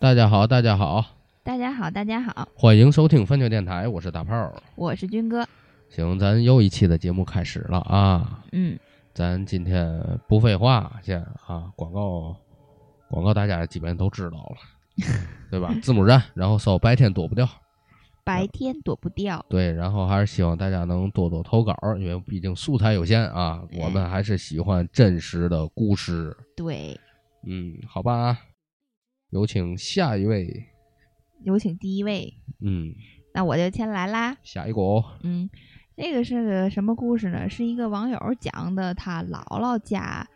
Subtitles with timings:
[0.00, 1.04] 大家好，大家好，
[1.42, 4.54] 大家好，大家好，欢迎收听饭球电台，我是大炮儿。
[4.76, 5.44] 我是军哥。
[5.88, 8.44] 行，咱又一期的节目开始了啊！
[8.52, 8.78] 嗯，
[9.12, 12.36] 咱今天不废话，先啊，广告
[13.10, 15.04] 广告大家基本都知道了，
[15.50, 15.74] 对吧？
[15.82, 17.48] 字母站，然后搜白天躲不掉，
[18.22, 19.44] 白天躲不掉。
[19.48, 26.36] 对，然后还是希望大家能多多投稿，因为毕竟素材有限啊，我们还是喜欢真实的故事。
[26.54, 26.96] 对，
[27.44, 28.38] 嗯，好吧，
[29.30, 30.66] 有请下一位。
[31.44, 32.34] 有请第一位。
[32.60, 32.92] 嗯，
[33.34, 34.36] 那我就先来啦。
[34.42, 35.04] 下一个哦。
[35.22, 35.48] 嗯，
[35.96, 37.48] 这个是个什么故事呢？
[37.48, 40.26] 是一个网友讲的他姥姥家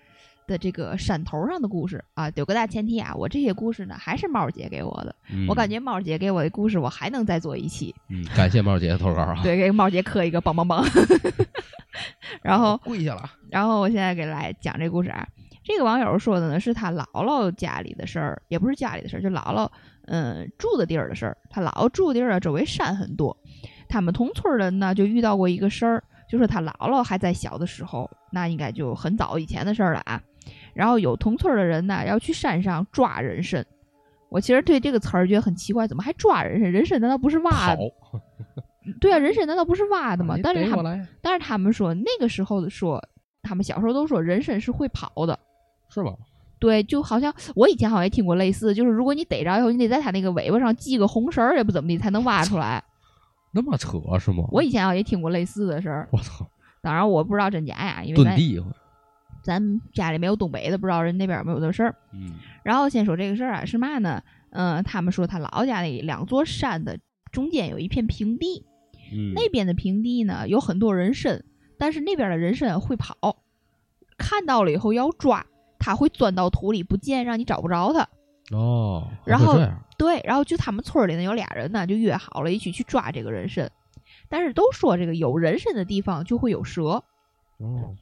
[0.47, 2.31] 的这个山头上的故事啊。
[2.37, 5.15] 有个大前提啊，我这些故事呢还是猫姐给我的。
[5.31, 7.95] 嗯我感觉猫姐给我的故事，我还能再做一期。
[8.11, 9.41] 嗯，感谢猫姐的投稿啊。
[9.43, 10.85] 对，给猫姐磕一个棒棒棒。
[12.43, 13.31] 然后跪下了。
[13.51, 15.27] 然后我现在给来讲这故事啊。
[15.65, 19.69] 这个网友说的呢是他姥姥家里的事儿，也不是家里的事儿，就姥姥
[20.07, 21.37] 嗯住的地儿的事儿。
[21.49, 23.37] 他姥姥住的地儿啊，周围山很多。
[23.89, 30.21] 他们同村人呢就遇到过一个事儿，就说他姥姥还在小的时候，那应该就很早以前的事儿了啊。
[30.75, 33.65] 然后有同村的人呢要去山上抓人参。
[34.31, 36.73] 我其实对这个词儿觉得很奇怪，怎么还抓人参？
[36.73, 37.83] 人参难道不是挖的？
[38.99, 40.37] 对啊，人参难道不是挖的吗？
[40.43, 43.01] 但是他们，但是他们说那个时候的说，
[43.43, 45.39] 他们小时候都说人参是会跑的。
[45.93, 46.15] 是吧？
[46.59, 52.83] 对，就好像我以前好像也听过类似，就是如果你逮着以后，你得在它那个尾巴上系个红绳儿，也不怎么地，才能挖出来。
[53.53, 54.45] 那么扯是吗？
[54.53, 56.09] 我以前好像也听过类似的事儿。
[56.13, 56.47] 我操！
[56.81, 58.65] 当然我不知道真假呀，因为遁地
[59.43, 61.95] 咱家里没有东北的，不知道人那边有没有这事儿。
[62.13, 62.35] 嗯。
[62.63, 64.23] 然后先说这个事儿啊，是嘛呢？
[64.51, 66.97] 嗯，他们说他姥姥家那两座山的
[67.33, 68.65] 中间有一片平地，
[69.13, 71.43] 嗯，那边的平地呢有很多人参，
[71.77, 73.43] 但是那边的人参会跑，
[74.17, 75.45] 看到了以后要抓。
[75.83, 78.09] 他会钻到土里不见，让你找不着他。
[78.57, 79.59] 哦，然后
[79.99, 83.69] 对，然后就他们村里呢有俩人呢，就约好了一起去抓这个人参。
[84.29, 87.03] 但是都说这个有人参的地方就会有蛇。
[87.59, 87.97] 哦，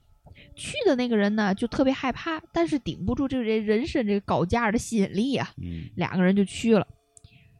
[0.54, 5.50] 去的那个人呢就特别害怕，但是顶不住这个人参这个高价的吸引力啊。
[5.56, 6.86] 嗯，两个人就去了。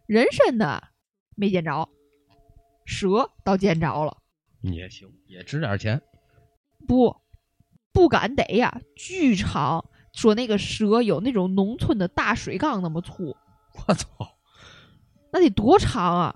[0.07, 0.81] 人参呢
[1.35, 1.89] 没见着，
[2.85, 4.17] 蛇倒见着了。
[4.63, 6.01] 也行，也值点钱。
[6.87, 7.17] 不，
[7.93, 9.85] 不敢逮呀，巨长。
[10.21, 13.35] 说那个蛇有那种农村的大水缸那么粗，
[13.89, 14.07] 我操，
[15.33, 16.35] 那得多长啊！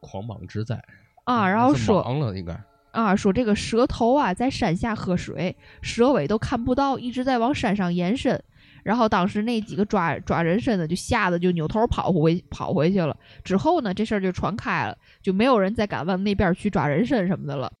[0.00, 0.80] 狂蟒之灾
[1.24, 1.48] 啊！
[1.48, 2.56] 然后说了应该
[2.92, 8.40] 啊，说这个蛇头啊在山下喝水，蛇尾都看不到，一直在往山上延伸。
[8.84, 13.16] 然后当时那几个抓抓人参的就吓得就扭头跑回跑回去了。
[13.42, 17.72] 之后呢，这事儿就传开了，就没有人再敢往那边去抓人参什么的了。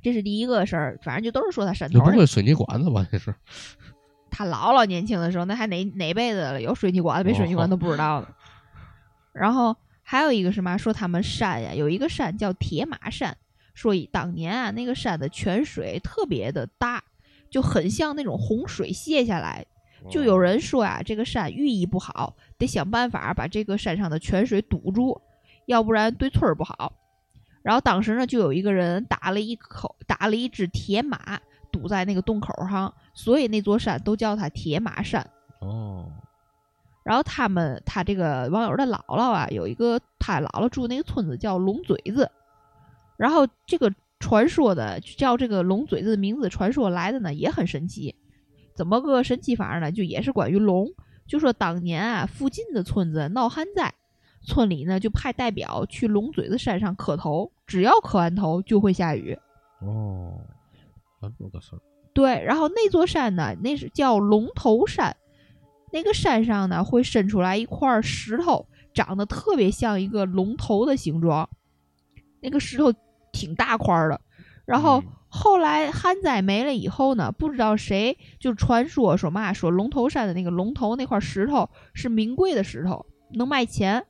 [0.00, 1.98] 这是第一个事儿，反正就都是说他山头。
[1.98, 3.04] 不会水泥管子吧？
[3.10, 3.34] 这是。
[4.36, 6.60] 他姥姥年轻的时候，那还哪哪辈子了？
[6.60, 8.26] 有水泥管子没水泥管都不知道呢。
[9.32, 13.36] 然后还有一个什么说他们山呀，有一个山叫铁马山，
[13.74, 17.04] 说当年啊那个山的泉水特别的大，
[17.48, 19.64] 就很像那种洪水泄下来。
[20.10, 25.22] 就有人说啊，这个山寓意不好，得想办法把这个山上的泉水堵住，
[25.66, 26.92] 要不然对村儿不好。
[27.62, 31.38] 然后当时呢，就有一个人打了一口，打了一只铁马。
[31.74, 35.28] 堵在那个洞口上，所以那座山都叫它铁马山。
[35.58, 36.08] 哦。
[37.02, 42.30] 然后他们，他这个网友的姥姥啊，有一个他姥姥住那个村子叫龙嘴子。
[43.16, 48.14] 然后这个传说的叫这个龙嘴子的名字，传说来的呢也很神奇。
[48.74, 49.90] 怎么个神奇法呢？
[49.90, 50.86] 就也是关于龙。
[51.26, 53.92] 就说当年啊，附近的村子闹旱灾，
[54.46, 59.38] 村里呢就派代表去龙嘴子山上磕头，只要磕完头就会下雨。
[59.80, 60.40] 哦。
[61.32, 61.80] 多个事儿，
[62.12, 65.16] 对，然后那座山呢，那是叫龙头山，
[65.92, 71.48] 那个山上呢会伸出来一块石头，长得特别像一个龙头的形状，
[72.40, 72.92] 那个石头
[73.32, 74.20] 挺大块的。
[74.64, 83.04] 然后后来旱灾没了以后呢，不知道谁就传说说嘛，说龙头山的那个龙头那块石头是名贵的石头，
[83.34, 84.06] 能卖钱。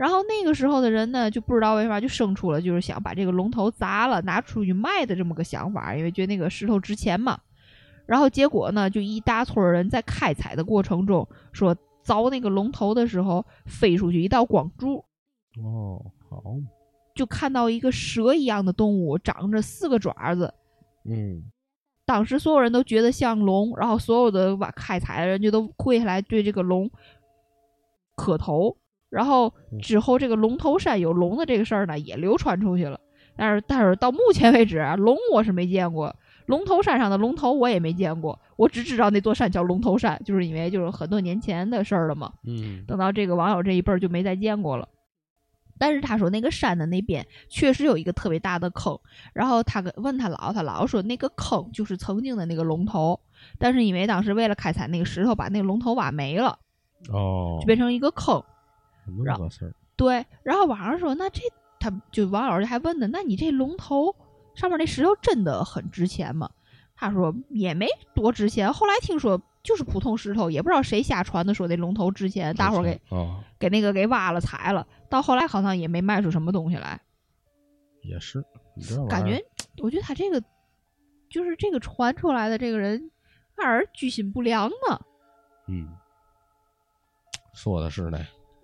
[0.00, 7.38] 然后那个时候的人呢，就不知道为啥就生出了就是想把这个龙头砸了拿出去卖的这么个想法，因为觉得那个石头值钱嘛。
[8.06, 15.04] 然后结果呢，就一大撮人在开采的过程中，说凿那个龙头的时候飞出去一道光柱，
[15.62, 16.42] 哦，好，
[17.14, 20.54] 就看到一个蛇一样的动物，长着四个爪子。
[21.04, 21.42] 嗯，
[22.06, 26.90] 当时所有人都觉得像龙，然后所有的把开采的人就都跪下来对这个龙
[28.16, 28.74] 磕头。
[29.10, 29.52] 然后
[29.82, 32.98] 之后，这个龙头山有龙的这个事儿呢，也流传出去了。
[33.36, 36.14] 但是，但是到目前为止啊，龙我是没见过。
[36.46, 42.32] 龙头山上的龙头我也没见过，我只知道那座山叫龙头山，就是因为就是很多年前的事儿了嘛。
[42.44, 44.88] 嗯等到这个网友这一辈儿就没再见过了。
[45.78, 48.98] 但是他说那个山的那边确实有一个特别大的坑，
[49.32, 53.18] 然后他跟问他姥，他姥说那个坑就是曾经的那个龙头，
[53.58, 56.58] 但是因为当时为了开采那个石头，把那个龙头挖没了，
[57.10, 58.42] 哦就，变成一个坑。
[59.18, 61.42] 那么个事儿，对，然后网上说那这
[61.78, 64.14] 他就网友还问呢，那你这龙头
[64.54, 66.50] 上面那石头真的很值钱吗？
[66.94, 77.00] 他说也没多值钱，后来听说就是普通石头，也不知道谁瞎传的说那龙头值钱，大伙儿给啊，给那个给挖了踩了，到后来好像也没卖出什么东西来。
[78.02, 78.44] 也是，
[78.76, 79.42] 你这玩意儿感觉，
[79.82, 80.42] 我觉得他这个
[81.30, 83.10] 就是这个传出来的这个人，
[83.56, 85.00] 让人居心不良呢。
[85.68, 85.88] 嗯，
[87.54, 88.18] 说的是呢，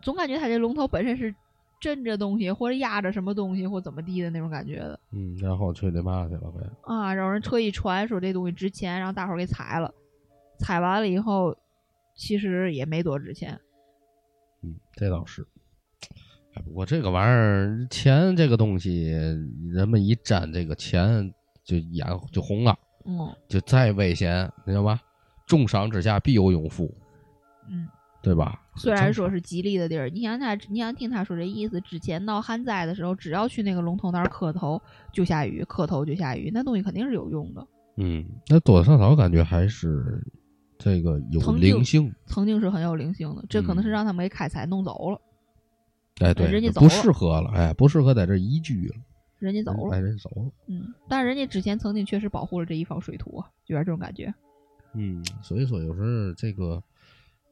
[0.07, 1.35] 总感觉他这龙头本身是
[1.81, 7.13] 镇着东西，或者压着什么东西，或怎么地的那种感觉的嗯，然后去那嘛去了呗，啊。
[7.13, 9.93] 然后人特意传说这东西值钱，让大伙儿给踩了，
[10.61, 11.57] 踩完了以后，
[12.15, 13.59] 其实也没多值钱。
[14.63, 15.45] 嗯，这倒是。
[16.55, 19.11] 哎，不过这个玩意儿，钱这个东西，
[19.73, 25.01] 人们一沾这个钱，就眼就红了，嗯就再危险，你知道吧？
[25.49, 26.95] 重赏之下必有勇夫，
[27.69, 27.89] 嗯，
[28.23, 28.63] 对吧？
[28.77, 34.81] 虽然说是吉利的地儿，你想他，你想听他说这意思，之前闹旱灾的时候，只要去那个龙头那儿磕头
[35.13, 37.67] 就下雨，磕头就下雨，那东西肯定是有用的。
[37.97, 40.23] 嗯，那多多少少感觉还是
[40.79, 45.21] 这个有灵性，曾经是很有灵性的，这可能是嗯让他们给开采弄走了，
[46.21, 48.95] 哎，对，人家走了不适合了，哎，不适合在这儿宜居了，
[49.39, 49.97] 人家走了。
[49.97, 50.51] 哎，人走了。
[50.67, 54.33] 嗯，但是人家之前曾经确实保护了这一方水土啊，有点这种感觉。
[54.93, 56.83] 嗯，所以说有时候这个，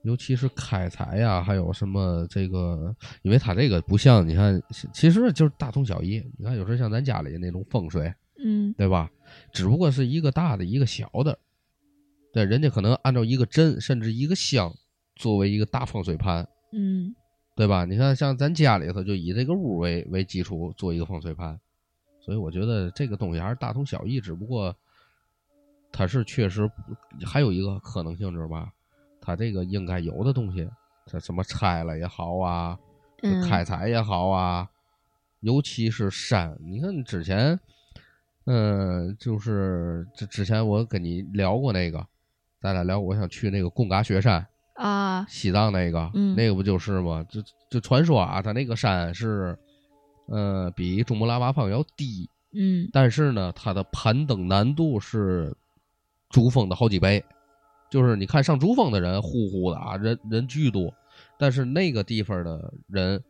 [0.04, 4.62] 尤其是开采呀，还有什么这个，因为它这个不像你看，
[4.92, 6.22] 其实就是大同小异。
[6.38, 8.12] 你看有时候像咱家里那种风水，
[8.44, 9.10] 嗯对吧？
[9.52, 11.38] 只不过是一个大的，一个小的。
[12.32, 14.72] 对，人家可能按照一个镇甚至一个乡
[15.16, 17.14] 作为一个大风水盘，嗯
[17.56, 17.84] 对吧？
[17.84, 21.58] 你看像咱家里头就以这个屋为为基础做一个风水盘，
[22.20, 24.76] 所以我觉得这个东西还是大同小异，只不过
[25.92, 26.68] 它是确实
[27.24, 28.72] 还有一个可能性，知道吧？
[29.24, 30.68] 它这个应该有的东西，
[31.06, 32.78] 这什么拆了也好啊，
[33.22, 34.68] 嗯，开采也好啊，
[35.40, 37.58] 尤其是山，你看之前，
[38.44, 42.06] 嗯、就是之之前我跟你聊过那个，
[42.60, 47.24] 咱俩聊，我想去那个贡嘎雪山，啊，西藏那个，嗯那个不就是吗？
[47.28, 49.58] 就就传说啊，它那个山是，
[50.28, 55.56] 呃，比珠穆朗玛峰要低，嗯但是呢，它的攀登难度是
[56.28, 57.24] 珠峰的好几倍。
[57.94, 60.92] 就是你看上珠峰的人呼呼的啊，人人巨多，
[61.38, 63.22] 但是那个地方的人，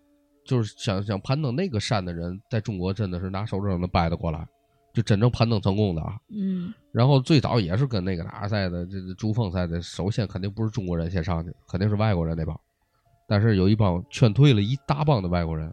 [0.43, 4.49] 就是想想攀登那个山的人，在中国真的是拿手指头能掰得过来，
[4.95, 6.17] 就真正攀登成功的啊。
[6.31, 12.59] 嗯然后最早也是跟那个哪赛的，这这珠峰赛的，首先肯定不是中国人先上去，肯定是外国人那帮。
[13.29, 15.71] 但是有一帮劝退了一大帮的外国人，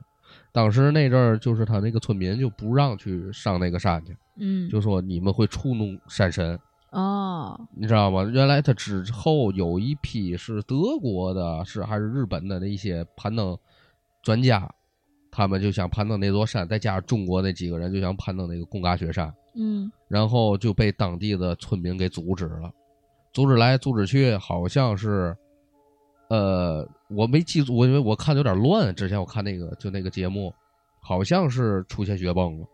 [0.51, 6.59] 当时那阵儿就是他那个村民就不让去上那个山去，嗯，就说你们会触怒山神，
[6.91, 8.23] 哦，你知道吗？
[8.23, 13.57] 原来他之后有一批是德国的，是还是日本的那一些攀登
[14.21, 14.69] 专家，
[15.31, 19.33] 他们就想攀登那座山，再加上中国那几个人就想攀登那个贡嘎雪山。
[19.55, 19.91] 嗯。
[20.07, 22.69] 然后就被当地的村民给阻止了，
[23.31, 25.33] 阻止来阻止去，好像是，
[26.29, 30.53] 呃，我没记住，我因为我看的有点乱，之前我看那个就那个节目，
[30.99, 32.67] 好像是出现雪崩了，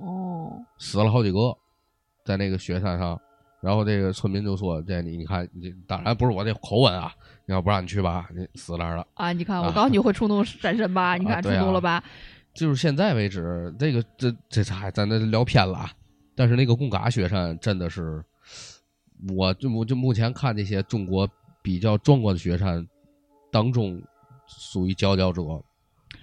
[0.00, 1.56] 哦，死了好几个，
[2.24, 3.20] 在那个雪山上，
[3.62, 7.12] 然后这个村民就说：“这你你看，你当然不是我这口吻啊，
[7.46, 11.14] 你要不让你去吧，你死那儿了。”啊，你看我啊告诉你会触动山神吧？
[11.16, 12.02] 你看触动了吧？
[12.52, 15.90] 就是现在为止，这个这这还咱这聊偏了啊。
[16.34, 18.20] 但是那个贡嘎雪山真的是，
[19.28, 21.28] 我就我就目前看这些中国
[21.62, 22.84] 比较壮观的雪山
[23.52, 24.02] 当中，
[24.48, 25.42] 属于佼佼者。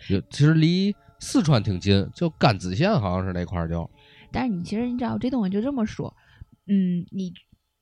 [0.09, 3.89] 有其实离四川挺近，就甘孜县好像是那块儿叫。
[4.31, 6.13] 但是你其实你知道这东西就这么说，
[6.69, 7.33] 嗯，你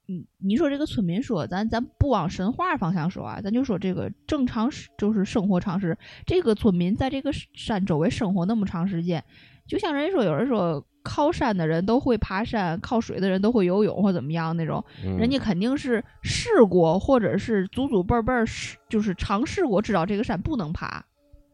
[0.08, 9.22] 你你说这个村民说，咱咱不往神话方向说啊，咱就说这个正常是就是生活常识，这个村民在这个山周围生活那么长时间，
[9.68, 21.06] 就像人说有人说靠山的人都会爬山，靠水的人都会游泳或怎么样那种，嗯、人家肯定是试过，或者是祖祖辈辈儿试就是尝试过，知道这个山不能爬。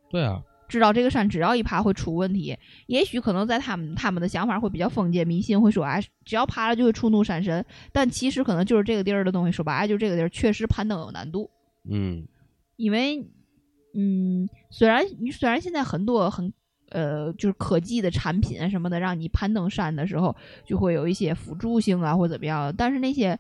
[0.09, 0.39] 对啊，
[0.73, 7.63] 知道这个山只要一爬会出问题，也许可能在他们他们的想法会比较封建迷信，会说哎，只要爬了就会触怒山神。
[7.91, 11.49] 但其实可能就是这个地儿的东西，说白了就这个地儿确实攀登有难度，
[11.89, 12.27] 嗯
[12.75, 13.19] 因为
[13.95, 16.51] 嗯，虽然你虽然现在很多很
[16.89, 22.73] 呃，就是科技的产品啊什么的，让你攀登山的时候就会有一些辅助性啊或怎么样。
[22.75, 23.39] 但是那些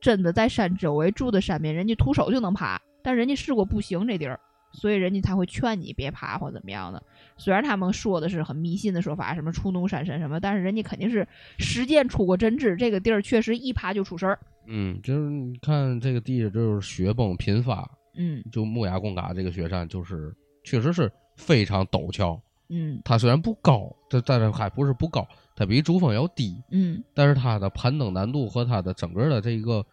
[0.00, 4.38] 真的在山周围住的山民，人家徒手就能爬，但人家试过不行这地儿，
[4.78, 7.02] 所以人家才会劝你别爬或怎么样的。
[7.36, 11.26] 虽然他们说的是很迷信的说法，什么出怒山神什么，但是人家肯定是
[11.58, 14.38] 实践出过真知，这个地儿确实一爬就出事儿。
[14.66, 22.40] 嗯，就是你看这个地，就是雪崩频发，嗯就木雅贡嘎这个雪山，就是确实是非常陡峭。
[22.70, 29.84] 嗯它虽然不高，这但是还不是不高，它比珠峰要低，嗯但是它的攀登难度和它的整个的这一个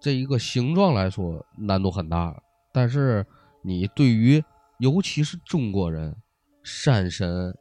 [0.00, 2.34] 这一个形状来说，难度很大。
[2.72, 3.24] 但是
[3.62, 4.42] 你对于
[4.78, 6.14] 尤其是中国人，
[6.62, 7.56] 山神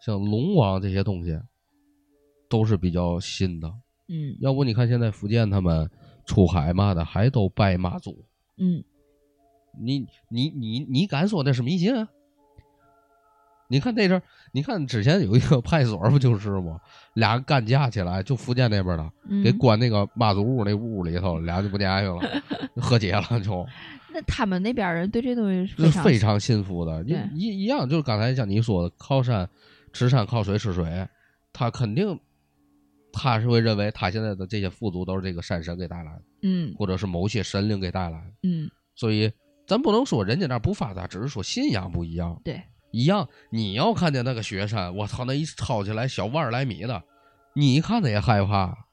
[0.00, 1.38] 像龙王这些东西，
[2.48, 3.72] 都是比较信的。
[4.08, 5.90] 嗯要不你看现在福建他们
[6.26, 8.24] 出海嘛的，还都拜妈祖。
[8.56, 8.84] 嗯
[9.80, 12.08] 你你你你敢说那是迷信啊？
[13.66, 14.22] 你看那阵儿，
[14.52, 16.78] 你看之前有一个派出所不就是吗？
[17.14, 22.20] 俩人干架起来，就福建那边的，嗯，给关那个妈祖屋那屋里头，俩就不联系了，
[22.76, 23.66] 和解了就，
[24.14, 27.02] 那他们那边人对这东西是非常信服的。
[27.02, 29.48] 一一一样，就是刚才像你说的，靠山
[29.92, 31.06] 吃山，靠水吃水，
[31.52, 32.16] 他肯定
[33.12, 38.32] 他是会认为他现在的这些富足都是这个山神给带来的，嗯或者是某些神灵给带来的。
[38.44, 39.30] 嗯所以
[39.66, 42.40] 咱不能说人家那不发达，只是说信仰不一样。
[42.44, 47.02] 对，一样，你要看见那个雪山，我操，那一抄起来小万来米的，
[47.54, 48.86] 你一看他也害怕，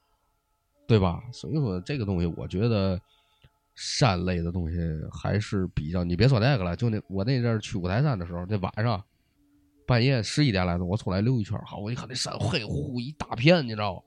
[0.88, 1.22] 对吧？
[1.32, 3.00] 所以说这个东西，我觉得
[3.76, 4.78] 山类的东西
[5.12, 9.02] 还是比较，你别说那个了，就那我那阵儿去五台山的时候，那晚上
[9.88, 14.02] 半夜十一点来钟，我出来溜一圈儿，好，我一看那山黑乎乎一大片，你知道吗？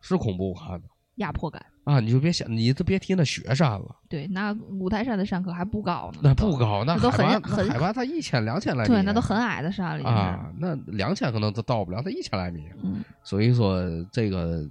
[0.00, 1.64] 是恐怖看的压迫感。
[1.84, 2.00] 啊！
[2.00, 3.96] 你就别想，你都别提那雪山了。
[4.10, 10.04] 对，那五台山的山可还不高呢，那不高，那那都很很那海拔才一千两千来米，对，那都很矮的山里。
[10.04, 12.68] 啊，那两千可能都到不了，它一千来米。
[12.82, 13.82] 嗯所以说，
[14.12, 14.68] 这个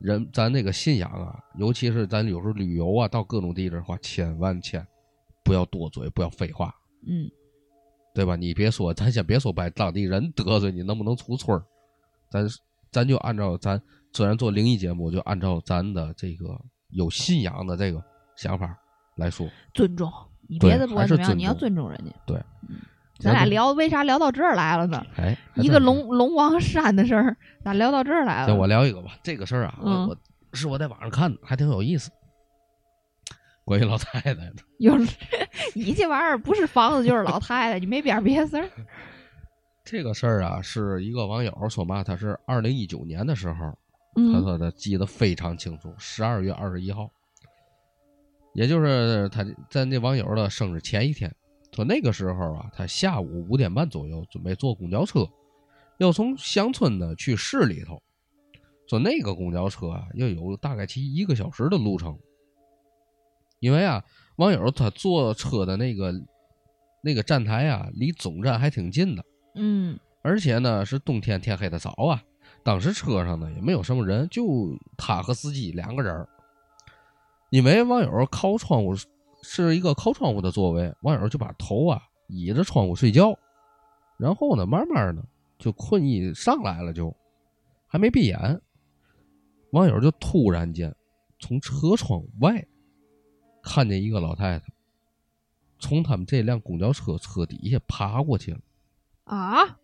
[0.00, 4.84] 人咱那个信仰啊，尤其是咱有时候旅游啊，到各种地方的话，千万千
[5.44, 6.74] 不要多嘴，不要废话，
[7.06, 7.30] 嗯
[8.12, 8.34] 对吧？
[8.34, 11.62] 你别说，咱先别说把当地人得罪你，能不能出村儿？
[12.28, 12.44] 咱
[12.90, 13.80] 咱就按照咱
[14.12, 18.02] 虽然做灵异节目，就按照咱的这个有信仰的这个
[18.36, 18.76] 想法
[19.16, 19.48] 来说。
[19.74, 20.10] 尊重
[20.48, 22.10] 你别的不管怎么样，你要尊尊重人家。
[22.26, 22.36] 对
[22.68, 22.80] 嗯，
[23.20, 25.04] 咱俩聊为啥聊到这儿来了呢？
[25.16, 28.60] 哎，一个龙龙王山的事儿，咋聊到这儿来行，了？
[28.60, 29.16] 我聊一个吧。
[29.22, 30.16] 这个事儿啊，我嗯我
[30.52, 32.10] 是我在网上看的，还挺有意思。
[33.64, 34.96] 关于老太太的， 有
[35.74, 38.68] 你这玩意儿不是房子就是老太太，你没点别的事儿。
[39.84, 43.66] 这个事儿啊，是一个网友说嘛，他是二零一九年的时候，
[44.14, 47.08] 他嗯说他记得非常清楚，十二月二十一号，
[48.54, 51.32] 也就是他在那网友的生日前一天。
[51.72, 55.28] 说那个时候啊，他下午五点半左右准备坐公交车，
[55.98, 58.02] 要从乡村呢去市里头。
[58.88, 62.18] 说那个公交车啊，要有大概骑一个小时的路程。
[63.60, 64.04] 因为啊，
[64.36, 66.12] 网友他坐车的那个
[67.02, 69.24] 那个站台啊，离总站还挺近的。
[69.54, 72.22] 嗯而且呢是冬天，天黑的早啊。
[72.64, 76.28] 当时车上呢也没有什么人，就他和司机两个人儿。
[77.50, 78.94] 因为网友靠窗户
[79.42, 83.38] 是一个靠窗户的座位，网友就把头啊倚着窗户睡觉，
[84.18, 85.24] 然后呢慢慢的
[85.58, 87.14] 就困意上来了就，
[87.86, 88.60] 还没闭眼，
[89.72, 90.94] 网友就突然间
[91.38, 92.66] 从车窗外
[93.62, 94.66] 看见一个老太太
[95.78, 98.60] 从他们这辆公交车车底下爬过去了。
[99.24, 99.78] 啊，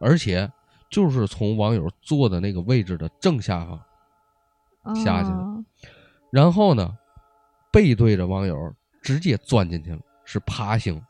[0.00, 0.50] 而且
[0.90, 5.64] 就是从网友坐的那个位置的正下方，下去了啊
[6.30, 6.96] 然后呢，
[7.70, 11.02] 背对着网友直接钻进去了，是爬行。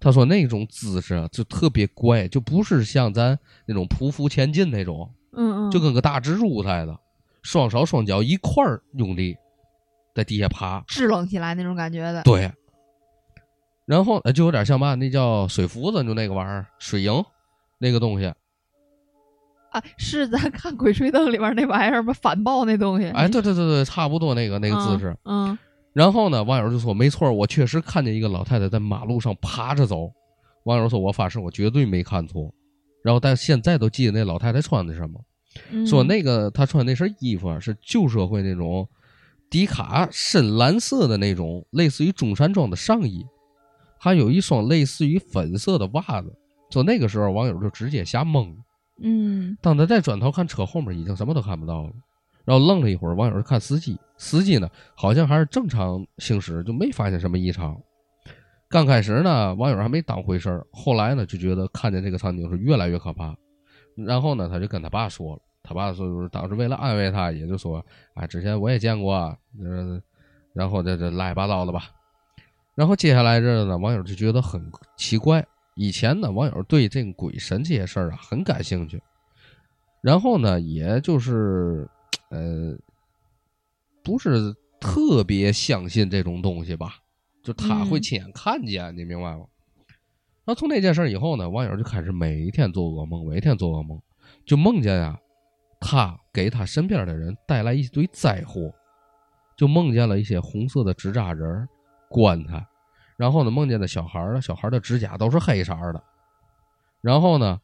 [0.00, 6.98] 他说那种姿势啊，就特别怪，就不是像咱那种匍匐前进那种，嗯嗯，就跟个大蜘蛛似的，
[7.42, 9.34] 双手双脚一块儿用力
[10.14, 10.84] 在地下爬。
[10.86, 12.22] 支棱起来那种感觉的。
[12.22, 12.52] 对，
[13.86, 17.24] 然后呃就有点像嘛，那叫水浮子，就那个玩意儿，水银
[17.78, 18.26] 那个东西。
[19.70, 22.12] 啊，是咱看《鬼吹灯》里边那玩意儿吗？
[22.12, 23.08] 反爆那东西。
[23.08, 25.16] 哎，对对对对，差不多那个那个姿势。
[25.24, 25.56] 嗯。
[25.94, 30.10] 然后呢，网友就说：“没错，我确实看见一个老太太在马路上爬着走。”
[30.64, 32.52] 网友说：“我发誓，我绝对没看错。”
[33.04, 35.20] 然后，但现在都记得那老太太穿的什么，
[35.70, 38.88] 嗯说那个她穿那身衣服啊，是旧社会那种
[39.48, 43.24] 迪卡深蓝色的那种，类似于中山装的上衣，
[44.00, 46.34] 还有一双类似于粉色的袜子。
[46.70, 48.56] 说那个时候，网友就直接吓懵了。
[49.02, 51.92] 嗯当他再转头看车后面，已经什么都看不到了。
[52.44, 57.80] 然后愣了一会儿，网友就看司机，司机呢好像还是正常行驶，就没发现什么异常。
[58.68, 63.34] 刚开始呢，网友还没当回事儿，后来呢就觉得看见这个场景是越来越可怕。
[63.96, 67.84] 然后呢，他就跟他爸说了，他爸说就是当时为了安慰他，也就说，
[68.14, 70.02] 啊，之前我也见过，嗯，
[70.52, 71.90] 然后这这乱七八糟的吧。
[72.74, 74.60] 然后接下来这呢，网友就觉得很
[74.96, 75.46] 奇怪。
[75.76, 79.00] 以前呢，网友对这个鬼神这些事儿啊很感兴趣，
[80.00, 81.88] 然后呢，也就是
[82.34, 82.76] 呃，
[84.02, 86.96] 不是特别相信这种东西吧。
[87.44, 89.44] 就他会亲眼看见，你明白吗？
[90.44, 94.00] 那从那件事以后呢，网友就开始每天做噩梦，每天做噩梦，
[94.44, 95.18] 就梦见啊，
[95.80, 98.72] 他给他身边的人带来一堆灾祸，
[99.56, 101.68] 就梦见了一些红色的纸扎人
[102.08, 102.66] 棺材，
[103.16, 106.02] 然后呢，梦见的小孩儿，小孩的指甲都是黑色的，
[107.00, 107.60] 然后呢，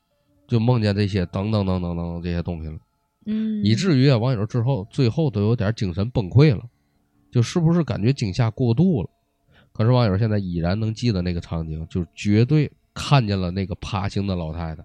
[0.47, 2.79] 就梦见这些等等等等等等这些东西了，
[3.27, 6.63] 嗯，以至于网友之后最后都有点精神崩溃了，
[7.31, 9.11] 就是不是感觉惊吓过度了？
[9.73, 14.85] 可是网友现在依然能记得那个场景，就是绝对看见了那个爬行的老太太，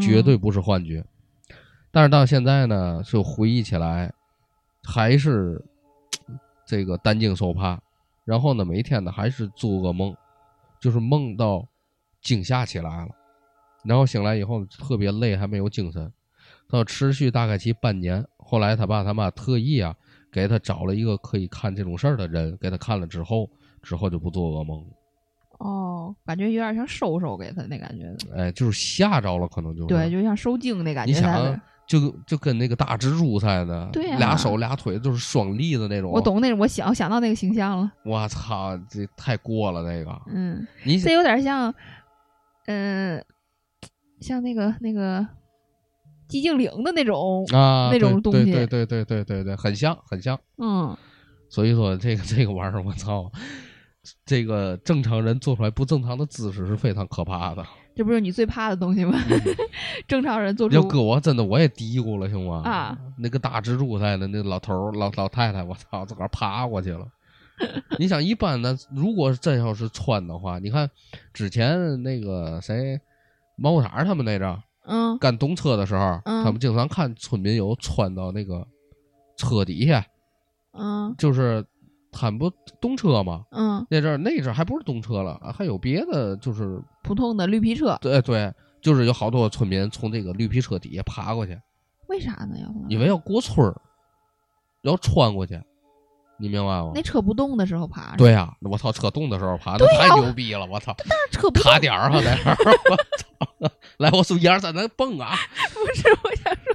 [0.00, 1.04] 绝对不是幻觉。
[1.90, 4.12] 但是到现在呢，就回忆起来，
[4.82, 5.62] 还是
[6.66, 7.80] 这个担惊受怕。
[8.24, 10.16] 然后呢，每天呢还是做噩梦，
[10.80, 11.68] 就是梦到
[12.22, 13.08] 惊吓起来了，
[13.84, 16.10] 然后醒来以后特别累，还没有精神。
[16.72, 19.94] 到持续大概其半年，后来他爸他妈特意啊
[20.32, 23.48] 给他找了一个可以看这种事儿的人，给他看了之后。
[23.84, 24.86] 之后就不做噩梦了。
[25.58, 28.16] 哦，感觉有点像收收给他那感觉。
[28.32, 31.12] 哎，就是吓着了，可能就是对，就像受惊那感觉。
[31.12, 36.12] 你想，就就跟那个大蜘蛛似的，俩手俩腿都是双立的那种。
[36.12, 37.90] 我懂那种，我想想到那个形象了。
[38.04, 40.16] 我操，这太过了，那个。
[40.28, 41.74] 嗯，你这有点像，
[42.66, 43.20] 嗯，
[44.20, 45.26] 像那个那个
[46.32, 50.38] 寂静岭的那种啊，那种东西，对对对对对对，很像很像。
[50.58, 50.96] 嗯，
[51.48, 53.30] 所以说这个这个玩意儿，我操。
[54.26, 57.64] 这个正常人做出来不正常的姿势是非常可怕的。
[57.94, 59.16] 这不是你最怕的东西吗？
[60.08, 62.62] 正常人做出要搁我真的我也嘀咕了，行吗？
[62.64, 67.06] 啊，那个大蜘蛛在的，那老头老老太太，我操，自个儿爬过去了。
[67.96, 70.90] 你想，一般的，如果真要是穿的话，你看
[71.32, 73.00] 之前那个谁，
[73.56, 78.66] 毛裤衩他们那阵，嗯，干动车的时候，他们经常看村民有窜到那个
[79.36, 80.04] 车底下，
[80.72, 81.64] 嗯，就是。
[82.14, 83.46] 他们不动车吗？
[83.52, 87.96] 嗯，那阵儿那阵儿还不是动车了，还有别的，就是普通的绿皮车。
[88.02, 91.58] 对对，就是有好多村民从这个绿皮车底下爬过去。
[92.08, 92.58] 为啥呢？
[92.60, 93.80] 要因为要过村儿，
[94.82, 95.58] 要穿过去，
[96.38, 96.92] 你明白吗？
[96.94, 98.16] 那车不动的时候爬。
[98.16, 100.66] 对呀，我操，车动的时候爬，那太牛逼了！
[100.66, 102.56] 我操，但是车不卡点儿啊在那儿，
[102.90, 103.72] 我操！
[103.98, 105.36] 来，我数一二三，咱蹦啊！
[105.72, 106.74] 不是，我想说，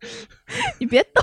[0.78, 1.20] 你别逗。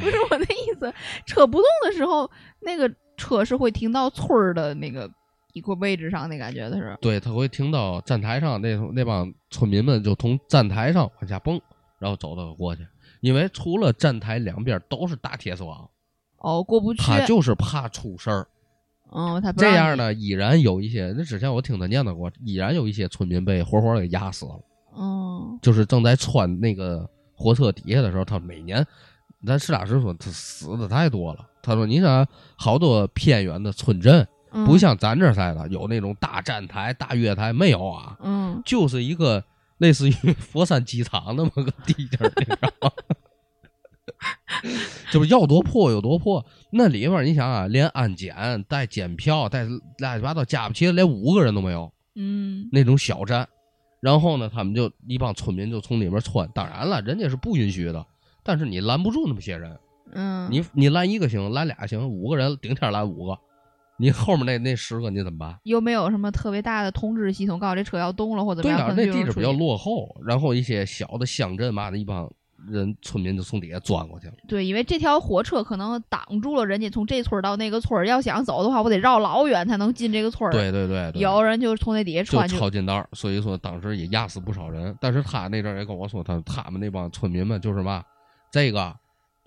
[0.00, 0.92] 不是我的意思，
[1.26, 5.10] 车不动的时候，那个车是会停到村儿的那个
[5.54, 6.96] 一个位置上，那感觉的是。
[7.00, 11.60] 对，他会停到站台上，那那帮村民们就从站台上往下蹦，
[11.98, 12.86] 然后走到过去。
[13.22, 15.88] 因为除了站台两边都是大铁丝网，
[16.36, 17.00] 哦，过不去。
[17.00, 18.46] 他就是怕出事儿。
[19.14, 21.14] 嗯，他这样呢，依然有一些。
[21.16, 24.60] 那之前我听他念叨过，依然有一些村民被活活给压死了。
[24.92, 28.86] 哦，就是正在穿那个火车底下的时候，他每年。
[29.44, 31.44] 咱实打实说，他死的太多了。
[31.62, 34.24] 他说：“你想，好多偏远的村镇，
[34.64, 38.16] 不像咱这似的，有那种大站台、大月台，没有啊。
[38.22, 39.42] 嗯，就是一个
[39.82, 42.92] 类似于佛山机场那么个地界儿，你知道吗？
[45.10, 46.46] 就是要多破有多破。
[46.70, 49.66] 那里面你想啊，连安检、带检票、带
[49.98, 51.92] 乱七八糟加不齐，连五个人都没有。
[52.14, 53.48] 嗯，那种小站，
[54.00, 56.48] 然后呢，他们就一帮村民就从里面窜。
[56.54, 58.06] 当然了，人家是不允许的。”
[58.44, 59.76] 但是你拦不住那么些人，
[60.12, 63.38] 嗯，你你拦一个行，拦俩行，五个人顶天拦五个，
[64.02, 65.56] 你后面那那十个你怎么办？
[65.62, 68.96] 又没有什么特别大的通知系统，告诉这车要动了或者怎么样？
[68.96, 72.28] 对那地址比较落后，然后一些小的乡镇嘛的一帮
[72.68, 74.32] 人村民就从底下钻过去了。
[74.48, 80.50] 对，因为这条火车可能挡住了人家从这村到那个村，要想走的话，我得绕老远才能进这个村。
[80.50, 84.92] 对对对，有人就从那底下穿就抄近道，所以说当时也压死不少人。
[85.00, 88.02] 但是他那阵也跟我说，他他们那帮村民们就是嘛。
[88.50, 88.94] 这个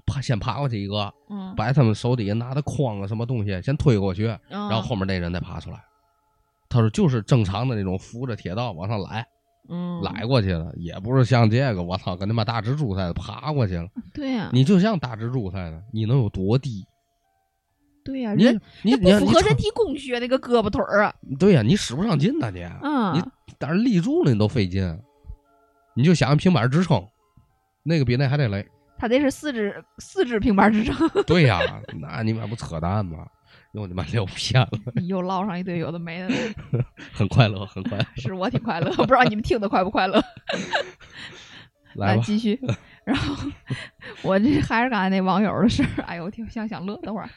[0.05, 5.83] 爬先爬过去一个，嗯，把他们手底下拿的筐啊什么东西先推过去，然后后面那人再爬出来。
[6.69, 9.25] 他说就是正常的那种扶着铁道往上来，
[9.69, 13.87] 嗯，来过去了，也不是像这个，我操，跟他妈大蜘蛛似的爬过去了。
[14.13, 16.85] 对呀，你就像大蜘蛛似的，你能有多低？
[18.03, 18.45] 对呀，你
[18.83, 21.15] 你不符合人体工学那个胳膊腿儿啊。
[21.39, 23.23] 对呀，你使不上劲呐你，嗯，你
[23.57, 24.99] 但是立住了你都费劲，
[25.95, 27.03] 你就想平板支撑。
[27.83, 31.60] 那个比那还得累，他这是四只四只平板支撑， 对呀、
[31.99, 33.25] 那你妈不扯淡吗？
[33.73, 34.69] 又你妈聊偏了，
[35.05, 36.29] 又唠上一堆有的没的，
[37.12, 38.05] 很快乐，很快乐。
[38.15, 40.21] 是我挺快乐，不知道你们听的快不快乐？
[41.95, 42.58] 来，继续。
[43.03, 43.36] 然后
[44.21, 46.95] 我这还是刚才那网友的事儿，哎呦，我挺想想乐。
[47.01, 47.29] 等会儿，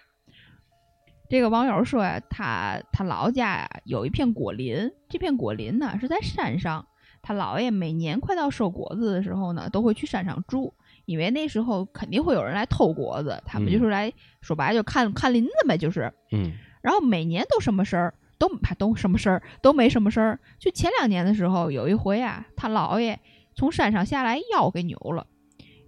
[1.29, 6.87] 这个网友说呀，他他老家呀有一片果林，这片果林呢是在山上，
[7.21, 10.73] 他姥爷每年快到收果子的时候呢，都会去山上住，
[11.09, 16.13] 因为那时候肯定会有人来偷果子，他们就是来、说白了就看看林子呗，就是。
[16.31, 20.39] 嗯然后每年都什么事儿，都还都什么事儿都没什么事儿。
[20.59, 23.19] 就前两年的时候，有一回啊，他姥爷
[23.57, 25.27] 从山上下来腰给扭了，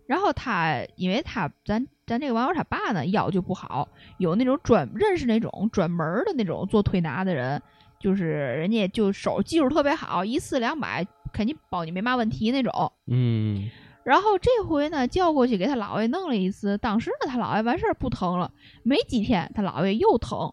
[0.06, 7.62] 然后他因为他咱咱这个网友他爸呢腰就不好，有那种专认识那种专门儿的那种做推拿的人，
[8.00, 12.92] 就是人家就手技术特别好，一次两百肯定保你没嘛问题那种。
[13.06, 13.70] 嗯
[14.10, 16.76] 然后这回呢，叫过去给他姥爷弄了一次。
[16.78, 20.52] 当时呢，他姥爷完事儿不疼了，没几天他姥爷又疼。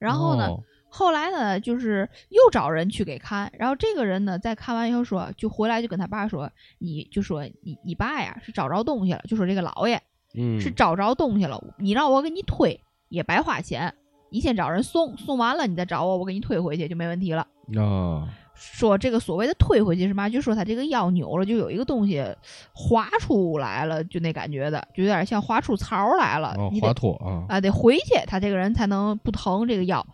[0.00, 3.52] 然后呢，哦后来呢，就是又找人去给看。
[3.56, 10.02] 然后这个人呢，在看完以后说，就回来就跟他爸说，你就说你你爸呀是找着东西了，就说这个姥爷
[10.36, 13.94] 嗯是找着东西了，你让我给你推也白花钱，
[14.34, 17.46] 你先找人送，送完了你再找我，我给你推回去就没问题了。
[17.78, 20.28] 啊说这个所谓的推回去是嘛？
[20.28, 22.24] 就说他这个腰扭了，就有一个东西
[22.72, 26.52] 滑出来了，就那感觉的，就有点像滑出槽来了。
[26.58, 30.04] 哦你得滑脱啊，啊，得回去，他这个人才能不疼这个腰。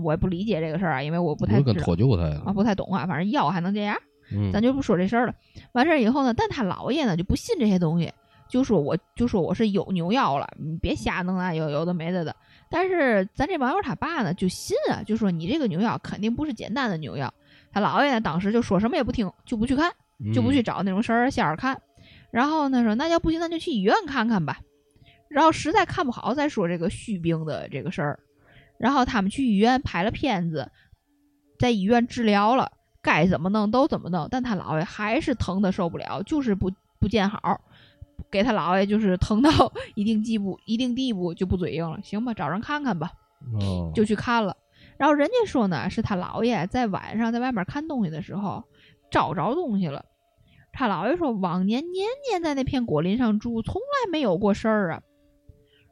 [0.00, 3.04] 我也不理解这个事儿啊，因为我不太脱臼他啊，不太懂啊。
[3.04, 3.96] 反正腰还能这样，
[4.32, 5.34] 嗯咱就不说这事儿了。
[5.72, 8.12] 完事儿以后呢，但他姥爷呢就不信这些东西，
[8.48, 12.34] 就说我就说我是有扭腰了，你别瞎弄那有有的没的的。
[12.68, 17.32] 但是咱这网友他爸呢就信啊，就说你这个牛药肯定不是简单的牛药。
[17.72, 19.92] 他姥爷呢当时就说什么也不听，就不去看。
[20.34, 21.78] 就不去嗯找那种神儿仙儿看。
[22.30, 24.58] 然后呢说那要不行，那就去医院看看吧。
[25.28, 28.18] 然后实在看不好再说这个虚病的这个事儿。
[28.78, 30.70] 然后他们去医院拍了片子，
[31.58, 37.60] 在医院治疗了，该怎么弄都怎么弄，但他姥爷还是疼的受不了，就是不不见好。
[38.30, 39.50] 给他姥爷就是疼到
[39.94, 41.98] 一定地步，一定地步就不嘴硬了。
[42.02, 43.10] 行吧，找人看看吧。
[43.60, 44.56] 哦就去看了。
[44.96, 48.64] 然后人家说呢，是他姥爷在晚上在外面看东西的时候
[49.10, 50.04] 找着东西了。
[50.72, 55.02] 他姥爷说，往年年年在那片果林上住，从来没有过事儿啊。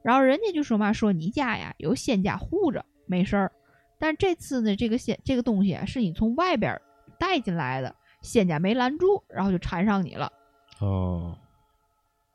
[0.03, 3.53] 然后人家就说嘛，说你家呀有仙家护着，没事儿。
[3.99, 6.79] 但这次呢，这个仙这个东西啊，是你从外边
[7.19, 10.31] 带进来的，仙家没拦住，然后就缠上你了。
[10.81, 11.39] 哦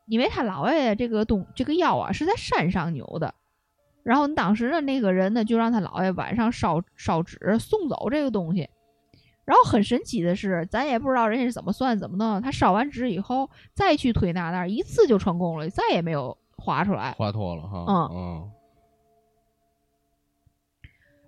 [0.09, 3.33] 因为他姥爷这个东这个腰啊是在山上扭的，
[4.03, 8.67] 然后当时的那个人呢就让他姥爷晚上烧烧纸送走这个东西，
[9.45, 17.11] 然后很神奇的是，咱也不知道人家是怎么算怎么弄，他烧完纸以后再去推拿那儿一次就成功了，再也没有划出来。
[17.13, 17.85] 滑脱了哈。
[17.87, 18.51] 嗯嗯。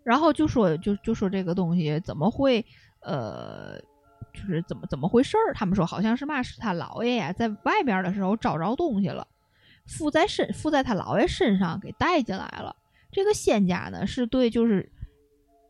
[0.03, 2.65] 然后就说就就说这个东西怎么会
[3.01, 3.79] 呃，
[4.33, 5.53] 就是怎么怎么回事儿？
[5.53, 9.27] 他们说好像是嘛，是他姥爷呀在外边的时候找着东西了，
[9.85, 12.75] 附在身附在他姥爷身上给带进来了。
[13.11, 14.89] 这个仙家呢是对，就是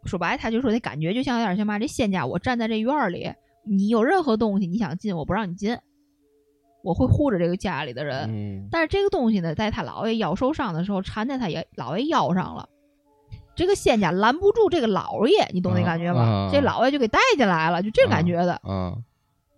[0.05, 3.33] 说白，他就说那感觉就像有点像嘛，这仙家我站在这院儿里，
[3.65, 5.77] 你有任何东西你想进，我不让你进，
[6.83, 8.29] 我会护着这个家里的人。
[8.29, 12.69] 嗯但是这个东西呢，在他姥爷腰受伤的时候缠在他爷姥爷腰上了。
[13.55, 16.49] 这个仙家拦不住这个老爷，你懂那感觉吗？
[16.51, 18.93] 这老爷就给带进来了，就这感觉的，啊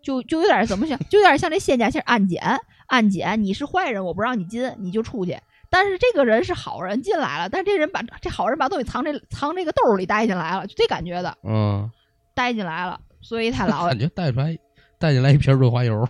[0.02, 2.42] 就就有点怎么想，就有点像这仙家像安检，
[2.88, 5.40] 安检你是坏人，我不让你进，你就出去。
[5.70, 11.90] 但是这个人是好人进来了，但是这人把这好人把东西藏这藏这个兜里带进来了，就这感觉的嗯，
[12.36, 14.58] 带进来了，所以他老 感觉带出来
[15.00, 16.08] 带进来一瓶润滑油，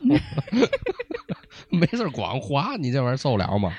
[1.70, 3.72] 没事儿光滑，你这玩意儿受了吗？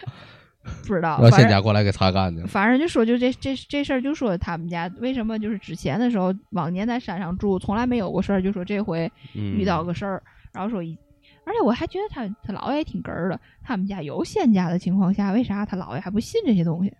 [0.86, 2.46] 不知道，让仙家过来给擦干净。
[2.46, 10.22] 反正就说就这这这事儿，就说他们家为什么就是之前的时候往年在山上住，从来没有过事儿，就说这回嗯遇到个事儿，
[10.52, 10.96] 然后说一，
[11.44, 16.92] 而且我还觉得他他姥爷也挺哏儿的，他们家有仙家的情况下，为啥他姥爷还不信这些东西？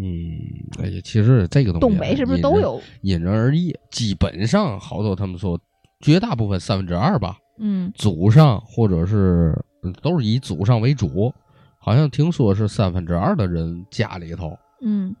[0.00, 0.38] 嗯，
[0.80, 2.60] 哎呀，其实这个东西啊东北是不是都？
[2.60, 2.80] 有？
[3.02, 5.58] 因人而异，基本上好多他们说，
[6.00, 11.34] 绝大部分三分之二吧，嗯祖上或者是嗯都是以祖上为主。
[11.88, 15.16] 好像听说是三分之二的人家里头嗯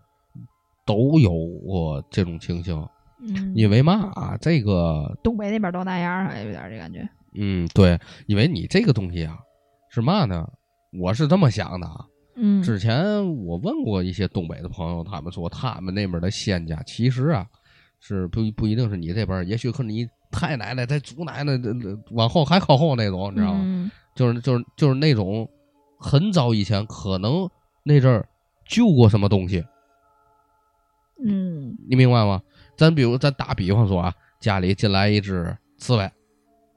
[0.84, 1.32] 都有
[1.64, 2.86] 过这种情形，
[3.22, 7.08] 嗯，因为嘛啊，这个东北那边都那样有点这感觉。
[7.34, 9.38] 嗯，对，因为你这个东西啊，
[9.88, 10.46] 是嘛呢？
[11.00, 12.04] 我是这么想的啊。
[12.36, 17.46] 嗯之前我问过一些东北的朋友，他们说他们那边的仙家其实啊，
[17.98, 21.58] 是不不一定是你这边，也许可能你太奶奶、在祖奶奶
[22.10, 23.60] 往后还靠后那种，你知道吗？
[23.62, 25.48] 嗯就是就是就是那种
[25.98, 27.50] 很早以前可能
[27.82, 28.28] 那阵儿
[28.64, 29.64] 救过什么东西，
[31.24, 32.40] 嗯你明白吗？
[32.76, 36.10] 咱比如咱打比方说啊，家里进来一只刺猬，